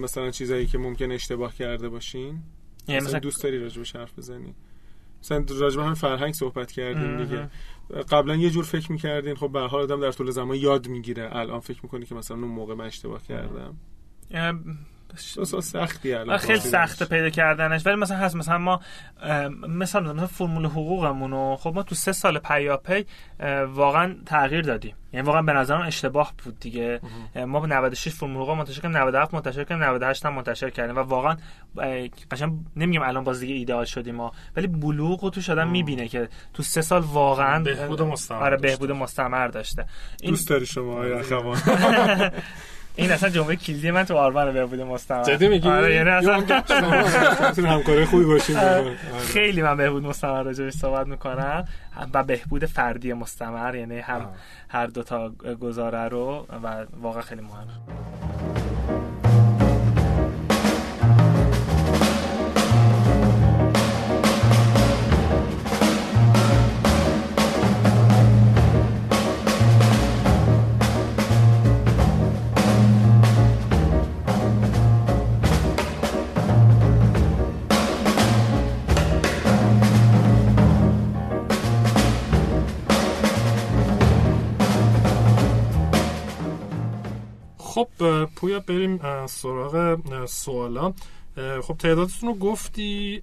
[0.00, 2.42] مثلا چیزایی که ممکن اشتباه کرده باشین؟
[2.88, 4.54] یعنی مثلا دوست داری راجبش حرف بزنی؟
[5.24, 7.50] مثلا راجع همین فرهنگ صحبت کردیم دیگه.
[8.10, 11.36] قبلا یه جور فکر می‌کردین خب به حال آدم در طول زمان یاد می‌گیره.
[11.36, 13.76] الان فکر می‌کنی که مثلا اون موقع من اشتباه کردم.
[15.60, 17.86] سختی الان خیلی سخته پیدا کردنش.
[17.86, 18.80] ولی مثلا هست مثلا ما
[19.68, 23.06] مثلا مثلا فرمول حقوقمون رو خب ما تو سه سال پیاپی
[23.68, 24.94] واقعا تغییر دادیم.
[25.12, 27.00] یعنی واقعا به نظرم اشتباه بود دیگه.
[27.46, 30.96] ما به 96 فرمول حقوق منتشر کردیم 97 منتشر کردیم 98 هم منتشر کردیم.
[30.96, 31.36] و واقعا
[32.30, 36.28] قشنگ نمیگم الان باز دیگه ایدئال شدیم ما ولی بلوغ رو تو شدن می‌بینه که
[36.54, 39.86] تو سه سال واقعا بهبود مستمر آره بهبود مستمر داشته.
[40.22, 40.30] این...
[40.30, 41.58] دوست داری شما آیا اخوان؟
[42.96, 45.22] این اصلا جمله کلیدی من تو آلمان بهبود مستمر.
[45.24, 46.34] جدی میگی؟ آره یعنی اصلا
[47.74, 48.56] همکار خوبی باشیم
[49.18, 51.64] خیلی من بهبود مستمر راجعش صحبت می‌کنم.
[52.14, 54.28] و بهبود فردی مستمر یعنی هم
[54.68, 55.28] هر دو تا
[55.60, 58.63] گزاره رو و واقعا خیلی مهمه.
[87.74, 87.88] خب
[88.36, 89.96] پویا بریم سراغ
[90.26, 90.92] سوالا.
[91.62, 93.20] خب تعدادتون رو گفتی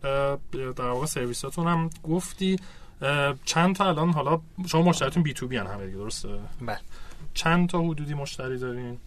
[0.51, 2.59] در واقع سرویساتون هم گفتی.
[3.45, 6.29] چند تا الان حالا شما مشتریتون بی تو بی همه دیگه درسته؟
[6.61, 6.79] بله.
[7.33, 8.97] چند تا حدودی مشتری دارین؟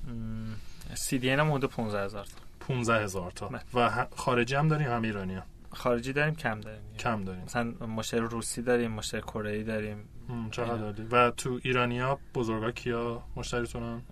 [0.95, 2.36] سی دی هم حدود 15 هزار تا.
[2.61, 3.51] 15 هزار تا.
[3.74, 5.42] و خارجی هم دارین همه ایرانی هم؟
[5.72, 6.82] خارجی داریم کم داریم.
[6.99, 7.45] کم داریم.
[7.45, 10.09] مثلا مشتری روسی داریم مشتری کره ای داریم.
[10.28, 14.03] هم، چقدر داری و تو ایرانیا بزرگا کیا مشتریتونن؟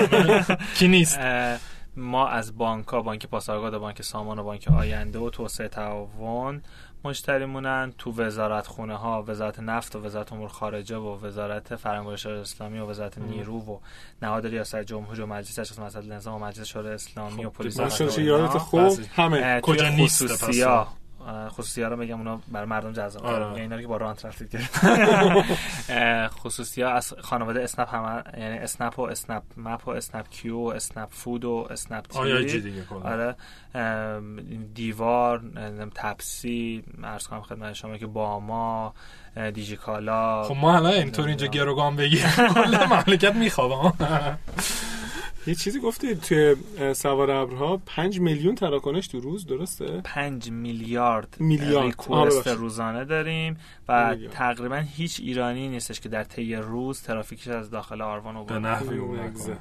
[0.78, 1.18] کی نیست؟
[1.96, 6.62] ما از بانک ها بانک پاسارگاد و بانک سامان و بانک آینده و توسعه تعاون
[7.04, 7.92] مشتریمونن.
[7.98, 12.86] تو وزارت خونه ها وزارت نفت و وزارت امور خارجه و وزارت فرهنگ اسلامی و
[12.86, 13.18] وزارت.
[13.18, 13.78] نیرو و
[14.22, 18.00] نهاد ریاست جمهوری و مجمع تشخیص مصلحت نظام و مجلس شورای اسلامی خب، و پلیس
[18.00, 18.20] اینا.
[18.20, 18.98] یادت خوب.
[19.16, 19.60] همه.
[19.60, 20.44] کجا نیست؟
[21.48, 23.44] خصوصی؟ ها رو بگم اونا بر مردم جذاب آره.
[23.46, 24.58] یعنی اینا که با رانت رفتید که
[26.42, 30.66] خصوصی ها از خانواده اسنپ هم یعنی اسنپ و اسنپ مپ و اسنپ کیو و
[30.66, 33.00] اسنپ فود و اسنپ تی آیا جی دیگه کلا.
[33.00, 33.34] آره.
[34.74, 35.42] دیوار
[35.94, 38.94] تپسی ارز کنم خدمت شما که باما
[39.36, 40.42] اه، دیجیکالا.
[40.42, 42.30] خب ما الان اینطور اینجا گروگان بگیریم.
[42.54, 43.74] کل مملکت میخوابه.
[43.74, 43.94] ها
[45.46, 46.56] یه چیزی گفتی توی
[46.94, 51.76] سوار ابرها پنج میلیون تراکنش تو روز درسته پنج میلیارد میلیارد.
[51.76, 52.52] آه، ریکوست ببخشید.
[52.52, 53.56] روزانه داریم
[53.88, 54.34] و میلیارد.
[54.34, 58.98] تقریبا هیچ ایرانی نیستش که در طی روز ترافیکش از داخل آروان عبور به نحوی
[58.98, 59.58] نکنه.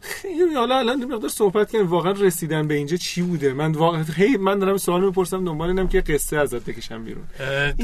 [0.00, 4.02] خیلی حالا الان یه مقدار صحبت کنیم واقعا رسیدن به اینجا چی بوده من واقعا
[4.02, 7.24] هی من دارم سوال می‌پرسم دنبال اینم که قصه ازت بکشم بیرون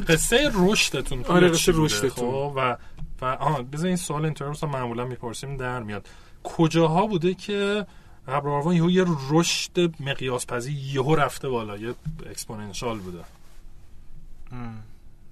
[0.09, 2.31] قصه رشدتون آره، چی قصه؟ رشدتون.
[2.31, 2.77] خب و
[3.23, 6.09] و آها بذار این سوال اینطوری مثلا معمولا می‌پرسیم در میاد
[6.45, 7.87] کجاها بوده که
[8.29, 11.95] ابراروان یهو یه رشد مقیاس پذیر یهو رفته بالا؟ یه
[12.31, 13.19] exponential بوده.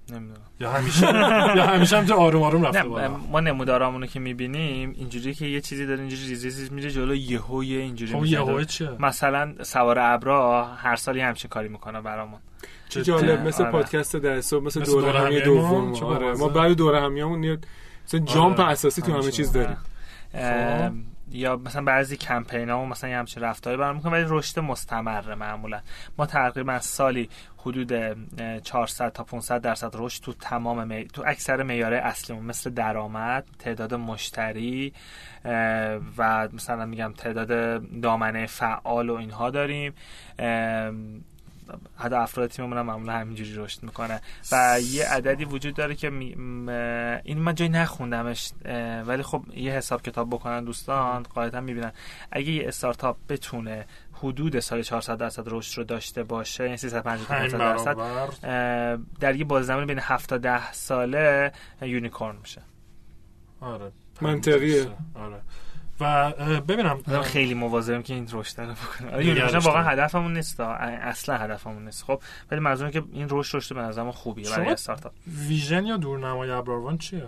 [0.09, 0.41] نمی‌دونم.
[0.59, 1.05] یا همیشه
[1.55, 5.85] یا همیشه هم آروم آروم رفته بالا؟ ما نمودارامونو که می‌بینیم اینجوری که یه چیزی
[5.85, 10.65] داره اینجوری ریز ریز میره جلو یهو یه اینجوری خب میشه چیه؟ مثلا سوار ابرا
[10.65, 12.39] هر سال یه همچین کاری می‌کنه برامون.
[12.89, 13.71] چه؟ جالب مثل آره.
[13.71, 16.33] پادکست صبح مثل دوره همی دوم آره.
[16.33, 17.57] ما برای دوره همیامون یه
[18.05, 18.69] مثلا جامپ آره.
[18.69, 19.31] اساسی تو همه.
[19.31, 19.69] چیز داریم.
[19.69, 19.77] اه،
[21.31, 25.35] یا مثلا بعضی کمپین ها و مثلا یه همچین رفتاری برام می‌کنه ولی رشد مستمره
[25.35, 25.81] معمولا.
[26.17, 31.05] ما تقریبا سالی حدود اه، 400 تا 500 درصد رشد تو تمام می...
[31.05, 34.93] تو اکثر معیارهای اصلیمون مثل درآمد تعداد مشتری
[36.17, 39.93] و مثلا میگم تعداد دامنه فعال و اینها داریم.
[41.95, 44.21] حتی افراد تیممون هم معمولا همینجوری رشد می‌کنه.
[44.51, 46.25] و یه عددی وجود داره که می...
[47.23, 48.51] این من جایی نخوندمش
[49.07, 51.91] ولی خب یه حساب کتاب بکنن دوستان قاعدتا می‌بینن.
[52.31, 57.33] اگه یه استارتاپ بتونه حدود سال 400 درصد رشد رو داشته باشه یعنی 350 تا
[57.35, 61.51] همین 500 درصد در یه باز زمان بین 7 تا 10 ساله
[61.81, 62.61] unicorn میشه.
[63.61, 64.87] آره منطقیه.
[65.15, 65.41] آره.
[65.99, 66.31] و
[66.67, 69.11] ببینم خیلی مواظبیم که این رشد رو بکنه.
[69.11, 69.83] آره، واقعا.
[69.83, 72.03] هدفمون نیست اصلا هدفممون نیست.
[72.03, 72.21] خب
[72.51, 75.11] ولی منظورم که این رشد رشد به نظر ما خوبیه برای استارتاپ.
[75.47, 77.23] vision یا دورنمای ابراروان چیه؟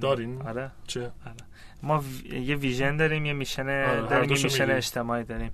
[0.00, 0.70] دارین؟ آره.
[0.86, 1.10] چه؟
[1.82, 4.70] ما وی- یه vision داریم یه mission هر داریم یه mission.
[4.70, 5.50] اجتماعی داریم.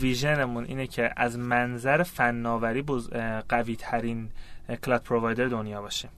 [0.00, 3.10] vision مون اینه که از منظر فناوری بز...
[3.48, 4.30] قوی ترین
[4.84, 6.10] کلاد پرووایدر دنیا باشیم.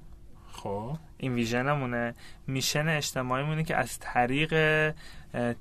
[0.53, 0.97] خب.
[1.17, 2.15] این ویژنمونه.
[2.47, 4.55] میشن اجتماعیمونه که از طریق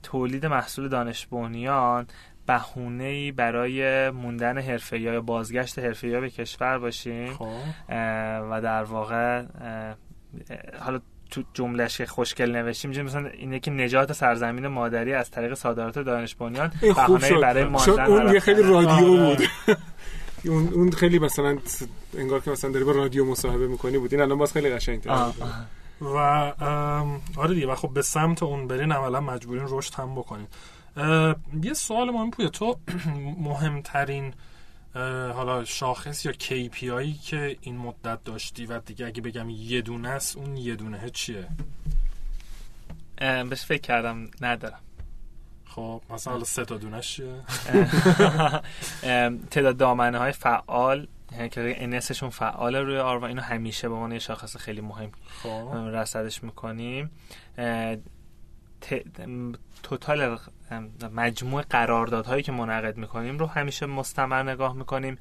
[0.04, 2.08] تولید محصول دانش بنیان
[2.48, 7.50] بهونه برای موندن حرفه یا بازگشت حرفه به کشور باشیم خب
[8.52, 9.44] و در واقع
[10.80, 11.00] حالا
[11.32, 16.36] تو جملهش که خوشگل نوشتیم مثلا اینه که نجات سرزمین مادری از طریق صادرات دانش
[16.36, 16.72] بنیان
[17.20, 18.62] شد برای ماندن اون یه خیلی.
[18.62, 19.36] رادیو آره.
[19.36, 19.48] بود
[20.46, 21.58] اون اون خیلی مثلا
[22.18, 25.34] انگار که مثلا داری با رادیو مصاحبه می‌کنی بود این الان باز خیلی قشنگ‌تر آه،
[25.34, 25.44] بود.
[25.44, 25.66] آه.
[26.02, 26.18] و
[27.38, 30.48] آره دیگه و خب به سمت اون برین عملا مجبورین رشد هم بکنین.
[31.64, 32.80] یه سوال مهم پویا تو
[33.50, 34.34] مهمترین
[35.34, 40.38] حالا شاخص یا KPI که این مدت داشتی و دیگه اگه بگم یه دونه است
[40.38, 41.48] اون یه دونه چیه؟
[43.20, 44.80] بهش فکر کردم ندارم.
[45.66, 47.42] خب مثلا حالا سه تا دونش چیه؟
[49.52, 54.12] تعداد دامنه های فعال یعنی که انسشون فعال روی آر و اینو همیشه به عنوان
[54.12, 55.12] یه شاخص خیلی مهم
[55.44, 55.50] خب.
[55.74, 57.12] رصدش می‌کنیم.
[59.84, 60.38] توتال
[61.14, 65.18] مجموع قراردادهایی که منعقد می‌کنیم رو همیشه مستمر نگاه می‌کنیم.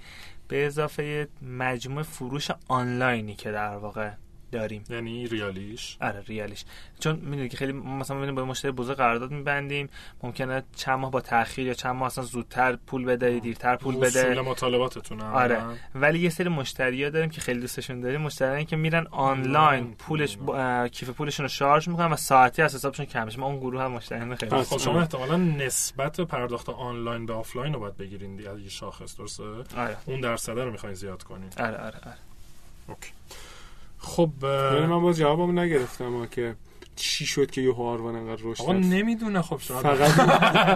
[0.49, 4.11] به اضافه مجموع فروش آنلاینی که در واقع
[4.53, 4.85] داریم.
[4.91, 6.65] یعنی ریالیش؟ آره ریالیش.
[7.01, 9.89] چون می‌دونید که خیلی مثلا می‌بینیم با مشتری بزرگ قرارداد میبندیم
[10.23, 14.23] ممکنه چند ماه با تاخیر یا چند ماه اصلا زودتر پول بده دیرتر پول وصول
[14.31, 14.41] بده.
[14.41, 15.63] مطالباتتون آره.
[15.95, 20.89] ولی یه سری مشتری داریم که خیلی دوستشون داریم مشتریانی که میرن آنلاین پولش با-
[20.89, 23.39] کیف پولشون رو شارژ می‌کنن و ساعتی از حسابشون کم میشه.
[23.41, 25.01] ما اون گروه هم مشتریان خیلی خب، خب شما.
[25.01, 29.43] احتمالا نسبت پرداخت آنلاین به آفلاین رو باید بگیرین دیگه از یه شاخص درسته؟
[29.77, 29.97] آره.
[30.07, 31.49] اون درصده رو می‌خواین زیاد کنین.
[31.59, 32.17] آره آره, آره.
[32.89, 33.11] اوکی.
[33.99, 36.55] خب ولی من باز جوابمو نگرفتم ها که
[36.97, 40.11] چی شد که یه آروان انقدر رشد آقا نمی‌دونه خب شاید فقط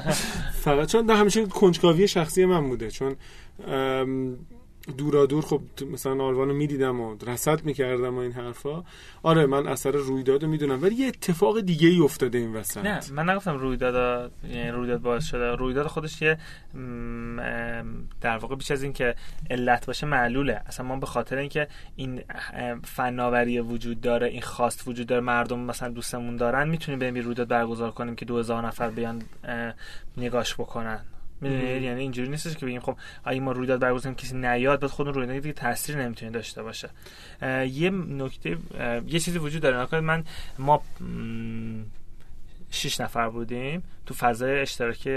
[0.65, 3.17] فقط چون همیشه کنجکاوی شخصی من بوده چون
[4.91, 5.61] دورا دور خب
[5.93, 8.85] مثلا آروانو می‌دیدم و رصد می‌کردم و این حرفا.
[9.23, 12.85] آره من اثر رویداد رو می‌دونم ولی یه اتفاق دیگه ای افتاده این وسط.
[12.85, 15.55] نه من نگفتم رویداد یعنی رویداد باعث شده.
[15.55, 16.39] رویداد خودش یه
[18.21, 19.15] در واقع بیش از این که
[19.51, 20.63] علت باشه معلوله.
[20.67, 22.23] اصلا ما به خاطر اینکه این
[22.85, 27.91] فناوری وجود داره این خواست وجود داره مردم مثلا دوستمون دارن می‌تونیم بریم رویداد برگزار
[27.91, 29.23] کنیم که 2000 نفر بیان
[30.17, 31.01] نگاش بکنن.
[31.41, 34.91] می‌دونید یعنی اینجوری نیستش که بگیم خب اگه ما رویداد برگزار کنیم کسی نیاد بعد
[34.91, 36.91] خودمون رویداد دیگه تاثیر نمی‌تونه داشته باشه.
[37.67, 38.59] یه نکته
[39.07, 40.01] یه چیزی وجود داره.
[40.01, 40.25] من
[40.59, 41.83] ما م،
[42.71, 45.11] شیش نفر بودیم تو فضای اشتراکی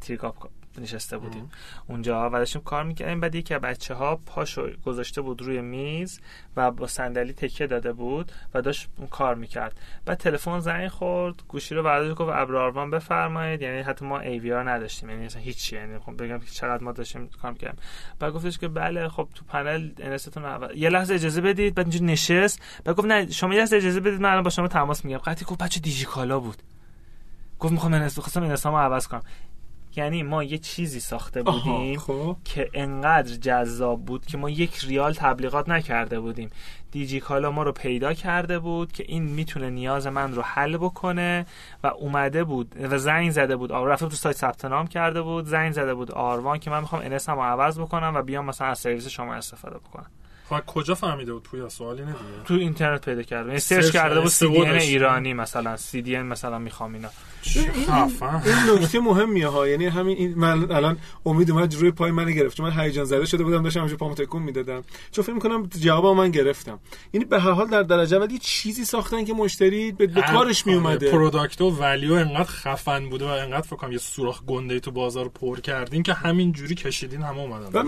[0.00, 0.48] تریکاپ
[0.78, 1.50] نشسته بودیم.
[1.88, 3.20] اونجا و داشتیم کار می‌کردیم.
[3.20, 6.20] بعد یکی از بچه ها پاشو گذاشته بود روی میز
[6.56, 9.80] و با صندلی تکیه داده بود و داشت کار می‌کرد.
[10.06, 13.62] بعد تلفن زنگ خورد گوشی رو برداشت گفت ابراروان بفرمایید.
[13.62, 15.10] یعنی حتی ما ای وی آر نداشتیم.
[15.10, 15.76] یعنی اصلا هیچی.
[15.76, 17.80] یعنی خب بگم که چقدر ما داشتیم کار می‌کردیم.
[18.18, 21.74] بعد گفتش که بله خب تو پنل انستون عوض- یه لحظه اجازه بدید.
[21.74, 22.62] بعد اینجوری نشست.
[22.84, 25.20] بعد گفت نه شما یه لحظه اجازه بدید من الان با شما تماس می‌گیرم.
[25.20, 26.62] قطعی گفت بچه دیجیکالا بود.
[27.58, 29.22] گفت می‌خوام انست خواستم انستامو عوض کنم.
[29.96, 32.36] یعنی ما یه چیزی ساخته بودیم خب.
[32.44, 36.50] که انقدر جذاب بود که ما یک ریال تبلیغات نکرده بودیم.
[36.90, 41.46] دیجیکالا ما رو پیدا کرده بود که این می‌تونه نیاز من رو حل بکنه
[41.84, 45.44] و اومده بود و زنگ زده بود آر رفته تو سایت ثبت نام کرده بود
[45.44, 48.78] زنگ زده بود آروان که من می‌خوام انس رو عوض بکنم و بیام مثلا از
[48.78, 50.10] سرویس شما استفاده بکنم.
[50.48, 52.44] خب کجا فهمیده بود پویا؟ سوالی نه دیگه.
[52.44, 53.48] تو اینترنت پیدا کرده.
[53.48, 54.60] یعنی سرچ سرچ کرده بود سی دی.
[54.60, 55.76] ایرانی مثلا.
[55.76, 57.08] سی دی مثلا می‌خوام اینا.
[57.54, 59.68] این نکته مهمیه ها.
[59.68, 62.56] یعنی همین این من الان امید اومد روی پای من گرفت.
[62.56, 63.62] چون من هیجان زده شده بودم.
[63.62, 64.84] داشتم همش پامو تکون می‌دادم.
[65.10, 66.78] چون فکر می‌کنم جواب من گرفتم.
[67.12, 70.66] یعنی به هر حال در درجه اول یه چیزی ساختن که مشتری به, به کارش
[70.66, 74.80] می اومده product و value انقدر خفن بوده و انقدر فکر کنم یه سوراخ گنده
[74.80, 77.80] تو بازار پر کردین که همین جوری کشیدین همه اومدن.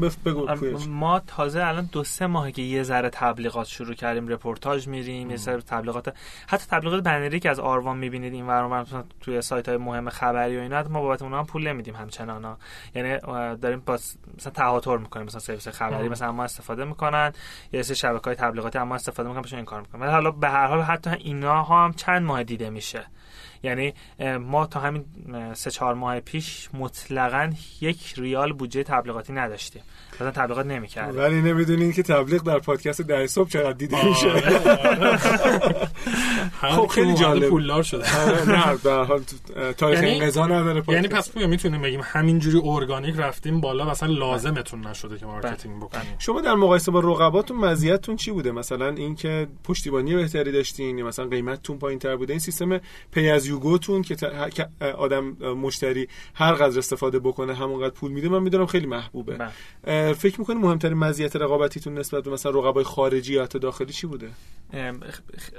[0.00, 0.86] و بگو پویا.
[0.88, 5.36] ما تازه الان دو سه ماهه که یه ذره تبلیغات شروع کردیم رپورتاج میریم یه
[5.36, 6.14] سر تبلیغات
[6.46, 10.10] حتی تبلیغات بنری که از آروان می‌بینید این ور اونور مثلا توی سایت های مهم
[10.10, 12.58] خبری و اینا ما بابت اونها هم پول نمیدیم همچنان ها.
[12.94, 13.18] یعنی
[13.56, 13.94] داریم با
[14.38, 17.32] مثلا تهاتر می‌کنیم مثلا سرویس خبری مثلا ما استفاده می‌کنن
[17.72, 20.00] یه سری شبکه های تبلیغاتی اما استفاده می‌کنن این کار می‌کنن.
[20.00, 23.06] ولی حالا به هر حال حتی اینا هم چند ماه دیده میشه.
[23.62, 23.94] یعنی
[24.40, 25.04] ما تا همین
[25.54, 29.82] سه چهار ماه پیش مطلقا یک ریال بودجه تبلیغاتی نداشتیم.
[30.14, 34.30] مثلا تبلیغات نمی‌کردیم ولی نمی‌دونین که تبلیغ در پادکست ده صبح چقدر دیده میشه.
[36.76, 37.48] خب خیلی جالب.
[37.48, 38.04] پولدار شده.
[38.24, 39.20] آره، نه به هر حال
[39.76, 41.08] تاریخ یعنی- انقضا نداره یعنی.
[41.08, 46.14] پس پویا می‌تونیم بگیم همینجوری ارگانیک رفتیم بالا مثلا لازمتون نشده که marketing بکنیم.
[46.18, 51.26] شما در مقایسه با رقباتون مزیتتون چی بوده؟ مثلا اینکه پشتیبانی بهتری داشتین یا مثلا
[51.26, 52.80] قیمتتون پایینتر بوده؟ این سیستم
[53.12, 54.16] pay as you go تون که
[54.98, 59.36] آدم مشتری هر قدر استفاده بکنه همونقدر پول میده من می‌دونم خیلی محبوبه.
[59.36, 59.50] بله.
[60.12, 64.28] فکر می‌کنی مهمترین مزیت رقابتیتون نسبت به مثلا رقبای خارجی یا حتی داخلی چی بوده؟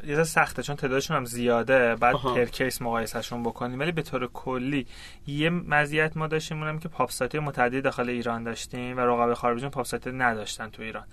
[0.07, 1.95] یه سخته چون تعدادشون هم زیاده.
[1.95, 2.15] بعد.
[2.15, 3.79] per case مقایسهشون بکنیم.
[3.79, 4.87] ولی به طور کلی
[5.27, 9.71] یه مزیت ما داشتیم اونم که PoP site متعددی داخل ایران داشتیم و رقبای خارجیمون
[9.71, 11.03] PoP site نداشتن تو ایران.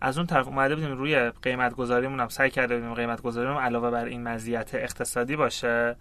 [0.00, 3.90] از اون طرف اومده بودیم روی قیمت گذاریمون هم سعی کرده بودیم قیمت گذاریمون علاوه
[3.90, 5.96] بر این مزیت اقتصادی باشه.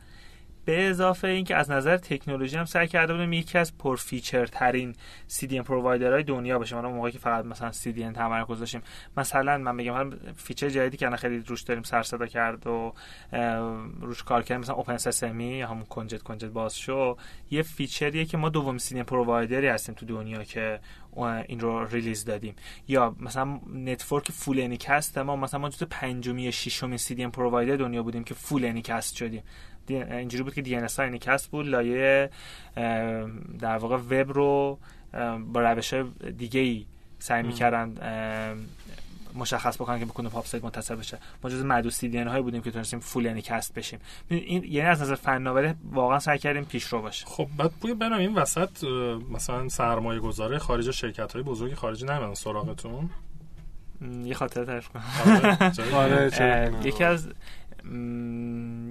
[0.65, 4.95] به اضافه اینکه از نظر تکنولوژی هم سعی کرده بودیم یکی از پر feature ترین
[5.29, 8.81] CDN provider های دنیا باشه ما موقعی که فقط مثلا CDN تمرکز داشتیم
[9.17, 12.93] مثلا من بگم feature جدیدی که الان خیلی روش داریم سر صدا کرد و
[14.01, 17.17] روش کار کردیم مثلا open sesame یا همون کنجد کنجد باز شو
[17.51, 20.79] یه feature یه که ما دوم CDN provider ی هستیم تو دنیا که
[21.47, 22.55] این رو release دادیم.
[22.87, 28.03] یا مثلا network full anycast ما مثلا ما جزو پنجمی یا ششمی CDN provider دنیا
[28.03, 29.41] بودیم که full anycast شدیم.
[29.41, 29.43] دی-
[29.93, 32.29] اینجوری بود که DNS anycast بود لایه
[33.59, 34.79] در واقع وب رو
[35.53, 35.93] با روش
[36.37, 36.85] دیگه ای
[37.19, 37.95] سعی می‌کردن
[39.35, 41.17] مشخص بکنن که بکنه PoP site متصل بشه.
[41.43, 43.99] ما جز معدود CDN هایی بودیم که تونستیم full Anycast بشیم.
[44.29, 47.25] این یعنی از نظر فناوری واقعا سعی کردیم پیشرو باشه.
[47.25, 48.83] خب بعد پویا برم این وسط
[49.31, 53.09] مثلا سرمایه گذاره خارج شرکت های بزرگ خارجی نمیدن سراغتون؟
[54.23, 55.03] یه خاطره تعریف کنم.
[55.95, 57.27] آره، آره یکی از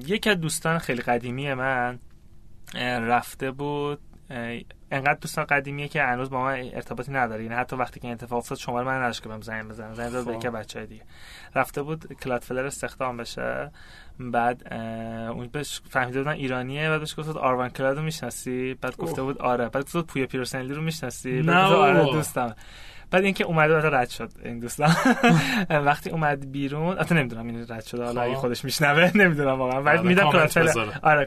[0.07, 1.99] یکی از دوستان خیلی قدیمی من
[3.01, 3.99] رفته بود
[4.91, 7.43] انقدر دوستان قدیمیه که هنوز با ما ارتباطی نداره.
[7.43, 10.27] یعنی حتی وقتی که اتفاق افتاد شماره من نداشت که بهم زنگ بزنه زنگ داد
[10.27, 11.03] به که بچهای دیگه.
[11.55, 13.71] رفته بود کلادفلر استخدام بشه.
[14.19, 14.73] بعد
[15.33, 19.69] اون بهش فهمیده بودن ایرانیه بعد بهش گفت آروان کلادو می‌شناسی؟ بعد گفته بود آره.
[19.69, 22.55] بعد گفت پویا پیرسنلی رو می‌شناسی؟ بعد گفت آره دوستم.
[23.11, 24.97] بعد اینکه اومده بعد رد شد این دوستان.
[25.71, 28.41] وقتی اومد بیرون البته نمی‌دونم این رد شد حالا اگه خب.
[28.41, 29.83] خودش میشنوه نمی‌دونم واقعا.
[29.83, 30.57] بعد میدم کلاس
[31.03, 31.27] آره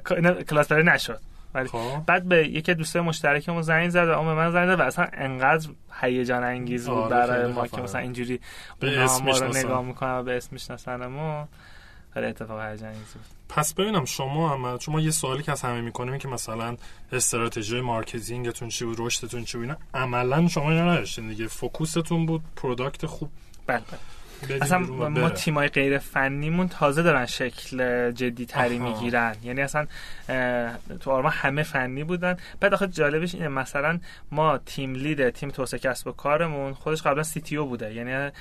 [0.50, 1.20] کلاس نشد.
[1.54, 2.06] ولی خب.
[2.06, 5.08] بعد به یکی دوستای مشترکمون زنگ زد و اون به من زنگ زد و اصلا
[5.14, 5.70] انقدر
[6.02, 8.40] هیجان انگیز بود آره، برای ما که مثلا اینجوری
[8.80, 11.02] به اسم رو نگاه می‌کنن و به اسم می‌شناسن
[12.18, 15.82] خیلی اتفاق هیجان انگیز بود پس ببینم شما هم شما یه سوالی که از همه
[15.82, 16.78] می‌کنیم که مثلا
[17.12, 21.48] استراتژی marketing تون چی بود رشدتون چی بود عملا شما اینا نداشتین دیگه.
[21.48, 23.30] focus تون بود product خوب.
[23.68, 24.00] بله بله.
[24.62, 24.80] اصلا
[25.10, 29.36] ما تیمای غیر فنیمون تازه دارن شکل جدی تری می‌گیرن.
[29.44, 29.88] یعنی اصلا
[31.00, 32.38] تو آرما همه فنی بودن.
[32.60, 34.00] بعد آخه جالبش اینه مثلا
[34.32, 37.94] ما تیم لید تیم توسعه کسب و کارمون خودش قبلا سی تی او بوده.
[37.94, 38.32] یعنی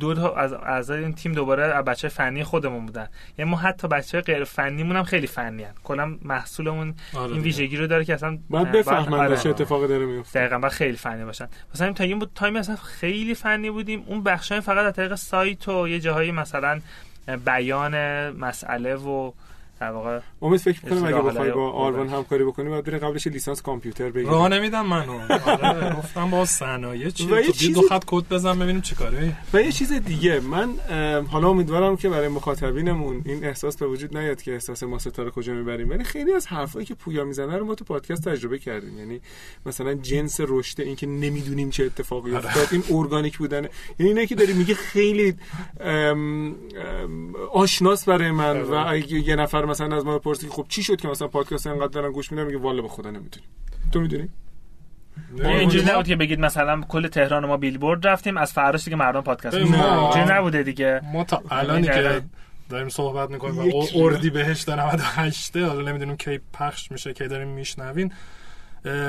[0.00, 3.08] دو تا از اعضای این تیم دوباره بچه فنی خودمون بودن.
[3.38, 5.74] یعنی ما حتی بچه غیر فنیمون هم خیلی فنی هن.
[5.84, 9.36] کلا محصولمون آره این ویژگی رو داره که اصلا باید بفهمن آره.
[9.36, 11.48] چه اتفاقی داره میفته دقیقاً خیلی فنی باشن.
[11.74, 14.04] مثلا تا این بود time مثلا خیلی فنی بودیم.
[14.06, 16.80] اون بخشای فقط از طریق سایت و یه جاهایی مثلا
[17.44, 17.94] بیان
[18.30, 19.32] مسئله و
[19.82, 23.62] در واقع امید فکر می‌کنم اگه بخوای با آروان همکاری بکنی باید بری قبلش لیسانس
[23.62, 24.30] کامپیوتر بگیری.
[24.30, 25.18] راه نمیدم منو.
[25.46, 27.74] آره گفتم با صنایع چی تو چیز...
[27.74, 30.70] دو خط کد بزن ببینیم چیکاره و یه چیز دیگه من
[31.30, 35.52] حالا امیدوارم که برای مخاطبینمون این احساس به وجود نیاد که احساس ما ستاره کجا
[35.52, 35.90] می‌بریم.
[35.90, 38.98] ولی خیلی از حرفایی که پویا می‌زنه رو ما تو پادکست تجربه کردیم.
[38.98, 39.20] یعنی
[39.66, 42.46] مثلا جنس رشد این که نمی‌دونیم چه اتفاقی آره.
[42.46, 43.62] افتاد این ارگانیک بودن
[43.98, 45.34] یعنی اینه که داری میگه خیلی
[47.52, 49.12] آشناس برای من و آره.
[49.12, 52.32] یه نفر مثلا از ما بپرسی خب چی شد که مثلا پادکست انقدر دارن گوش
[52.32, 53.46] میدن؟ میگه والا به خدا نمی‌دونی
[53.92, 54.28] تو می‌دونی؟
[55.44, 59.54] اینجوری نبود که بگید مثلا کل تهران ما بیلبورد رفتیم از فراش دیگه مردم پادکست
[59.54, 61.00] اینجوری نبوده دیگه.
[61.12, 62.22] ما تا الان که
[62.68, 68.12] داریم صحبت می‌کنیم و اردی بهشت 98 حالا نمی‌دونیم کی پخش میشه کی داریم میشنوین.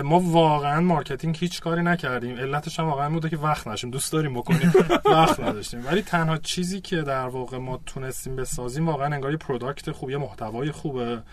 [0.03, 2.37] ما واقعا marketing هیچ کاری نکردیم.
[2.37, 4.73] علتش هم واقعا بوده که وقت نشیم دوست داریم بکنیم.
[5.05, 5.85] وقت نداشتیم.
[5.85, 10.17] ولی تنها چیزی که در واقع ما تونستیم بسازیم واقعا انگار یه product خوب یه
[10.17, 11.23] محتوای خوبه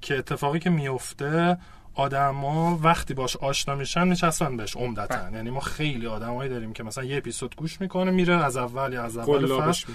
[0.00, 1.58] که اتفاقی که میفته
[1.94, 5.16] آدما وقتی باش آشنا میشن میچسبن بهش عمدتا.
[5.16, 5.32] بله.
[5.32, 9.04] یعنی ما خیلی آدمایی داریم که مثلا یه اپیزود گوش می‌کنه میره از اول یا
[9.04, 9.86] از اول فصل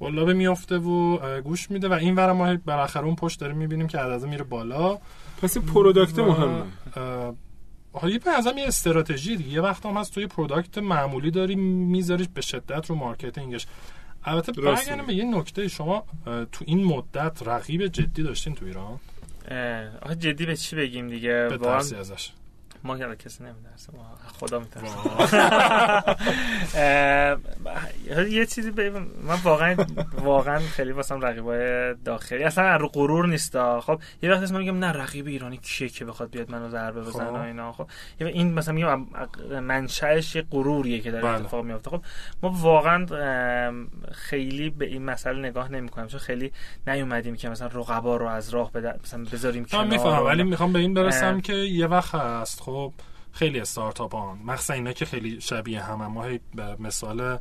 [0.00, 3.98] قلابه میفته و گوش میده و این ور ما بالاخره اون پشت داریم می‌بینیم که
[3.98, 4.98] عدد میره بالا.
[5.42, 6.62] پس پروداکت مهمه.
[7.92, 9.50] حالا یه ازم یه استراتژی دیگه.
[9.50, 13.66] یه وقت هم هست توی پروداکت معمولی داری میذاریش به شدت رو مارکتینگش.
[14.24, 15.68] البته برگردم به یه نکته.
[15.68, 16.04] شما
[16.52, 19.00] تو این مدت رقیب جدی داشتین تو ایران؟
[20.02, 22.32] آخه جدی به چی بگیم دیگه؟ به ازش.
[22.84, 23.92] ما که کسی نمیدرسه
[24.40, 24.96] خدا میترسه.
[28.30, 28.70] یه چیزی
[29.22, 29.76] من واقعا
[30.12, 32.44] واقعا خیلی واسم رقیبای داخلی.
[32.44, 36.30] اصلا رو غرور نیست خب یه وقت اسم میگم نه رقیب ایرانی کیه که بخواد
[36.30, 37.34] بیاد منو ضربه بزنه خب.
[37.34, 37.72] اینا.
[37.72, 39.06] خب این مثلا میگم
[39.60, 41.34] منشأش یه غروریه که داره بله.
[41.34, 42.02] اتفاق میفته خب
[42.42, 43.06] ما واقعا
[44.12, 46.52] خیلی به این مسئله نگاه نمی‌کنیم چون خیلی
[46.86, 48.70] نیومدیم که مثلا رقبا رو از راه
[49.04, 52.60] مثلا بذاریم کنار می‌فهمم ولی می‌خوام به این برسم که یه وقت هست.
[52.60, 52.92] خب خب
[53.32, 56.06] خیلی استارتاپ ها مخصوصا اینا که خیلی شبیه هم.
[56.06, 57.38] ما به مثال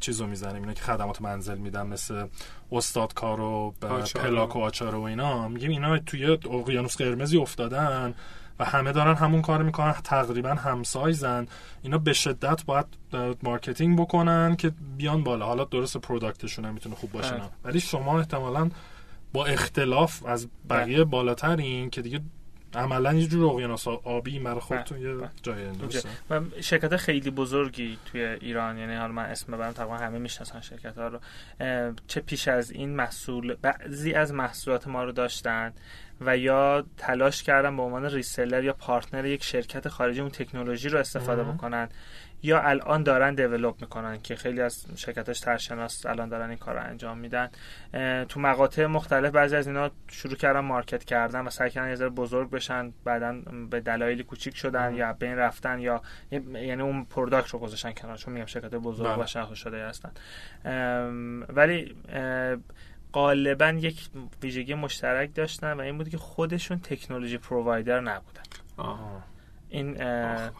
[0.00, 0.62] چیزو می‌زنیم.
[0.62, 2.26] اینا که خدمات منزل میدن مثل
[2.72, 3.74] استاد کارو
[4.14, 5.48] پلاک و آچار و اینا.
[5.48, 8.14] میگیم اینا توی اقیانوس قرمزی افتادن
[8.58, 9.92] و همه دارن همون کار می‌کنن.
[9.92, 11.46] تقریبا همسایزن
[11.82, 12.86] اینا به شدت باید
[13.42, 15.46] marketing بکنن که بیان بالا.
[15.46, 17.42] حالا درست product شون هم می‌تونه خوب باشه بله.
[17.64, 18.70] ولی شما احتمالا
[19.32, 21.04] با اختلاف از بقیه بله.
[21.04, 22.20] بالاترین که دیگه
[22.74, 25.30] عملا یه جور اقیانوس آبی مرا خودتون یه بله.
[25.42, 25.66] جای
[26.30, 30.98] و شرکت خیلی بزرگی توی ایران یعنی حالا من اسم ببرم تقریبا همه می‌شناسن شرکت
[30.98, 31.20] ها رو.
[32.06, 35.72] چه پیش از این محصول بعضی از محصولات ما رو داشتن
[36.20, 40.98] و یا تلاش کردن به عنوان reseller یا partner یک شرکت خارجی اون تکنولوژی رو
[40.98, 41.88] استفاده بکنن.
[42.42, 46.82] یا الان دارن develop می‌کنن که خیلی از شرکتاش سرشناس الان دارن این کار رو
[46.82, 47.50] انجام میدن.
[48.24, 52.50] تو مقاطع مختلف بعضی از اینا شروع کردن market کردن و سعی کردن یه بزرگ
[52.50, 57.92] بشن بعدا به دلایلی کوچیک شدن یا بین رفتن یا یعنی اون product رو گذاشتن
[57.92, 59.24] کنار چون میگم شرکت بزرگ بله.
[59.24, 60.12] و شهر شده هستن.
[61.48, 61.96] ولی
[63.12, 64.08] غالبا یک
[64.42, 68.42] ویژگی مشترک داشتن و این بود که خودشون تکنولوژی پرووایدر نبودن.
[69.70, 69.92] این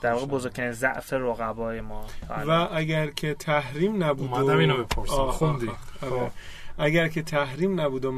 [0.01, 2.07] در واقع بزرگترین ضعف رقبای ما.
[2.47, 5.31] و اگر که تحریم نبود اومدم اینو بپرسم.
[5.31, 5.71] خوندی.
[6.03, 6.31] آره.
[6.79, 8.13] اگر که تحریم نبود و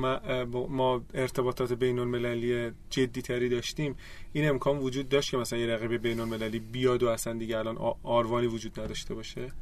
[0.69, 3.97] ما ارتباطات بین المللی جدی تری داشتیم
[4.33, 7.95] این امکان وجود داشت که مثلا یه رقیب بین المللی بیاد و اصلا دیگه الان
[8.03, 9.53] آروانی وجود نداشته باشه؟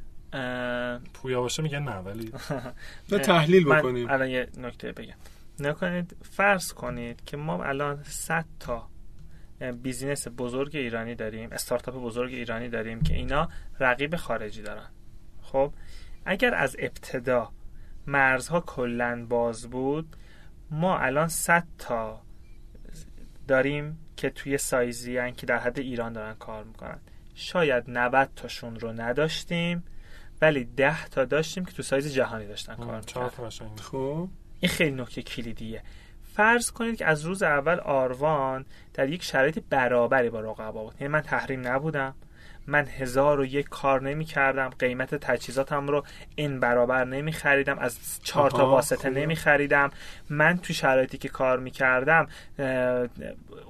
[1.15, 2.33] پویا باشه میگن نه ولی
[3.23, 4.07] تحلیل بکنیم.
[4.07, 5.15] من الان یه نکته بگم.
[5.61, 8.90] نکنید فرض کنید که ما الان 100 تا
[9.61, 13.49] بیزینس بزرگ ایرانی داریم استارتاپ بزرگ ایرانی داریم که اینا
[13.81, 14.89] رقیب خارجی دارن.
[15.43, 15.73] خب
[16.25, 17.53] اگر از ابتدا
[18.07, 20.17] مرزها کلا باز بود
[20.71, 22.23] ما الان 100 تا
[23.49, 26.99] داریم که توی سایزی که در حد ایران دارن کار می‌کنن.
[27.35, 29.85] شاید 90 تاشون رو نداشتیم
[30.41, 33.29] ولی 10 تا داشتیم که تو سایز جهانی داشتن کار می‌کنن
[33.77, 34.29] خب.
[34.61, 35.83] این خیلی نکته کلیدیه.
[36.41, 38.65] فرض کنید که از روز اول آروان
[38.95, 40.95] در یک شرایط برابری با رقبا بود.
[41.01, 42.15] یعنی من تحریم نبودم.
[42.67, 47.99] من هزار و یک کار نمی کردم قیمت تجهیزاتم رو این برابر نمی خریدم از
[48.23, 49.91] چهار تا واسطه نمی خریدم
[50.31, 52.27] من تو شرایطی که کار می کردم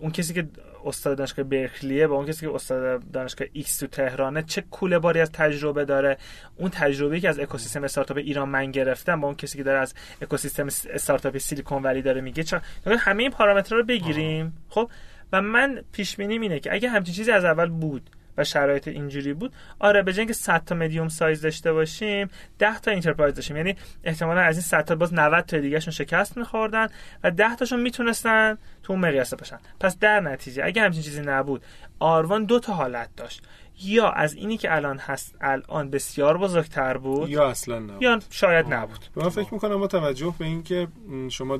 [0.01, 0.49] اون کسی که
[0.85, 5.20] استاد دانشگاه برکلیه با اون کسی که استاد دانشگاه X تو تهرانه چه کوله باری
[5.20, 6.16] از تجربه داره.
[6.57, 9.95] اون تجربه که از اکوسیستم استارتاپ ایران من گرفتم با اون کسی که داره از
[10.22, 12.43] اکوسیستم استارتاپ سیلیکون ولی داره میگه.
[12.43, 14.57] چرا همه این پارامترها رو بگیریم.
[14.68, 14.91] خب؟
[15.33, 19.33] و من پیش بینی اینه که اگه همچین چیزی از اول بود و شرایط اینجوری
[19.33, 19.53] بود.
[19.78, 23.57] آره به که 100 تا medium size داشته باشیم 10 تا enterprise داشتیم.
[23.57, 26.89] یعنی احتمالا از این 100 تا باز 90 تا دیگهشون شکست میخوردن
[27.24, 29.59] و 10 تاشون می‌تونستن تو اون مقیاسه باشن.
[29.81, 31.62] پس در نتیجه اگه همچین چیزی نبود
[31.99, 33.43] آروان دو تا حالت داشت.
[33.83, 38.03] یا از اینی که الان هست الان بسیار بزرگتر بود یا اصلا نبود.
[38.03, 38.99] یا شاید نبود.
[39.16, 40.89] من فکر می‌کنم با توجه به اینکه
[41.31, 41.59] شما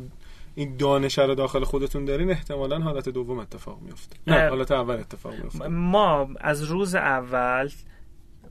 [0.61, 5.35] این دانش رو داخل خودتون دارین احتمالا حالت دوم اتفاق میفته نه حالت اول اتفاق
[5.35, 7.71] میفته ما از روز اول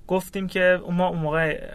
[0.08, 1.72] گفتیم که ما اون موقع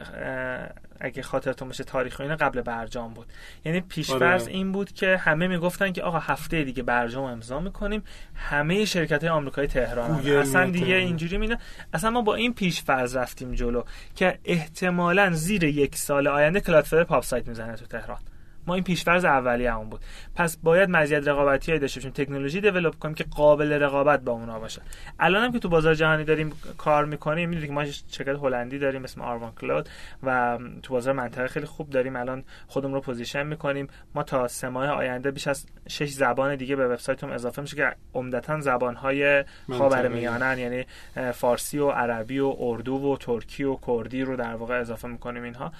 [1.01, 3.27] اگه خاطرتون باشه تاریخ اینا قبل برجام بود.
[3.65, 4.53] یعنی پیشفرض آره.
[4.53, 8.03] این بود که همه می‌گفتن که آقا هفته دیگه برجام امضا می‌کنیم.
[8.35, 11.59] همه شرکت های آمریکایی تهران اصلا دیگه اینجوری میده
[11.93, 13.83] اصلا ما با این پیشفرض رفتیم جلو
[14.17, 18.19] که احتمالا زیر یک سال آینده کلاتفر پاپ سایت می‌زنه تو تهران.
[18.67, 20.01] ما این پیشفرض اولیه همون بود.
[20.35, 22.11] پس باید مزیت رقابتی های داشته باشیم.
[22.11, 24.83] تکنولوژی دیولپ کنیم که قابل رقابت با اونا باشه.
[25.21, 29.05] الان هم که تو بازار جهانی داریم کار می‌کنیم می‌دونید که ما شرکت هلندی داریم
[29.05, 29.89] اسم آروان Cloud
[30.23, 32.17] و تو بازار منطقه خیلی خوب داریم.
[32.17, 33.89] الان خودمون رو position می‌کنیم.
[34.15, 37.93] ما تا سه ماه آینده بیش از شش زبان دیگه به وبسایتم اضافه میشه که
[38.15, 40.85] عمدتا زبان های خاورمیانه یعنی
[41.33, 45.73] فارسی و عربی و اردو و ترکی و کردی رو در واقع اضافه می‌کنیم اینها.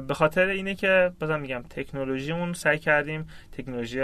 [0.00, 3.98] به خاطر اینه که بازم میگم تکنولوژی تکنولوژیمون سعی کردیم تکنولوژی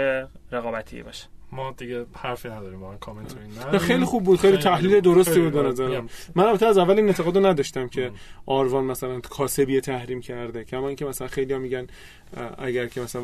[0.51, 1.25] رقابتی باشه.
[1.51, 3.35] ما دیگه حرفی نداریم من کامنت
[3.87, 6.09] خیلی خوب بود خیلی تحلیل درستی بود به نظرم.
[6.35, 8.11] من البته از اول این اعتقاد نداشتم که
[8.45, 11.87] آروان مثلا کاسبی تحریم کرده کما اینکه مثلا خیلی ها میگن
[12.57, 13.21] اگر که مثلا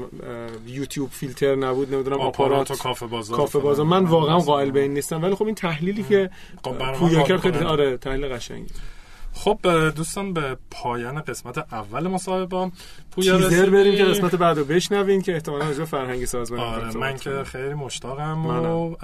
[0.68, 3.38] یوتیوب فیلتر نبود نمی‌دونم آپارات و کافه بازار.
[3.38, 3.86] کافه بازار.
[3.86, 6.30] من واقعا قائل به این نیستم ولی خب این تحلیلی که
[6.64, 8.74] خب، پویاکر خیلی آره تحلیل قشنگی.
[9.38, 12.72] خب دوستان به پایان قسمت اول مصاحبه
[13.16, 17.74] تیزر بریم که قسمت بعدو بشنوین که احتمالاً راجع فرهنگ سازمان آره من که خیلی
[17.74, 18.96] مشتاقم و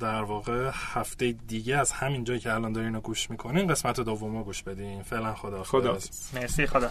[0.00, 4.44] در واقع هفته دیگه از همین جایی که الان دارین رو گوش می‌کنین قسمت دومو
[4.44, 5.02] گوش بدین.
[5.02, 5.98] فعلا خدا خدا
[6.34, 6.90] مرسی خدا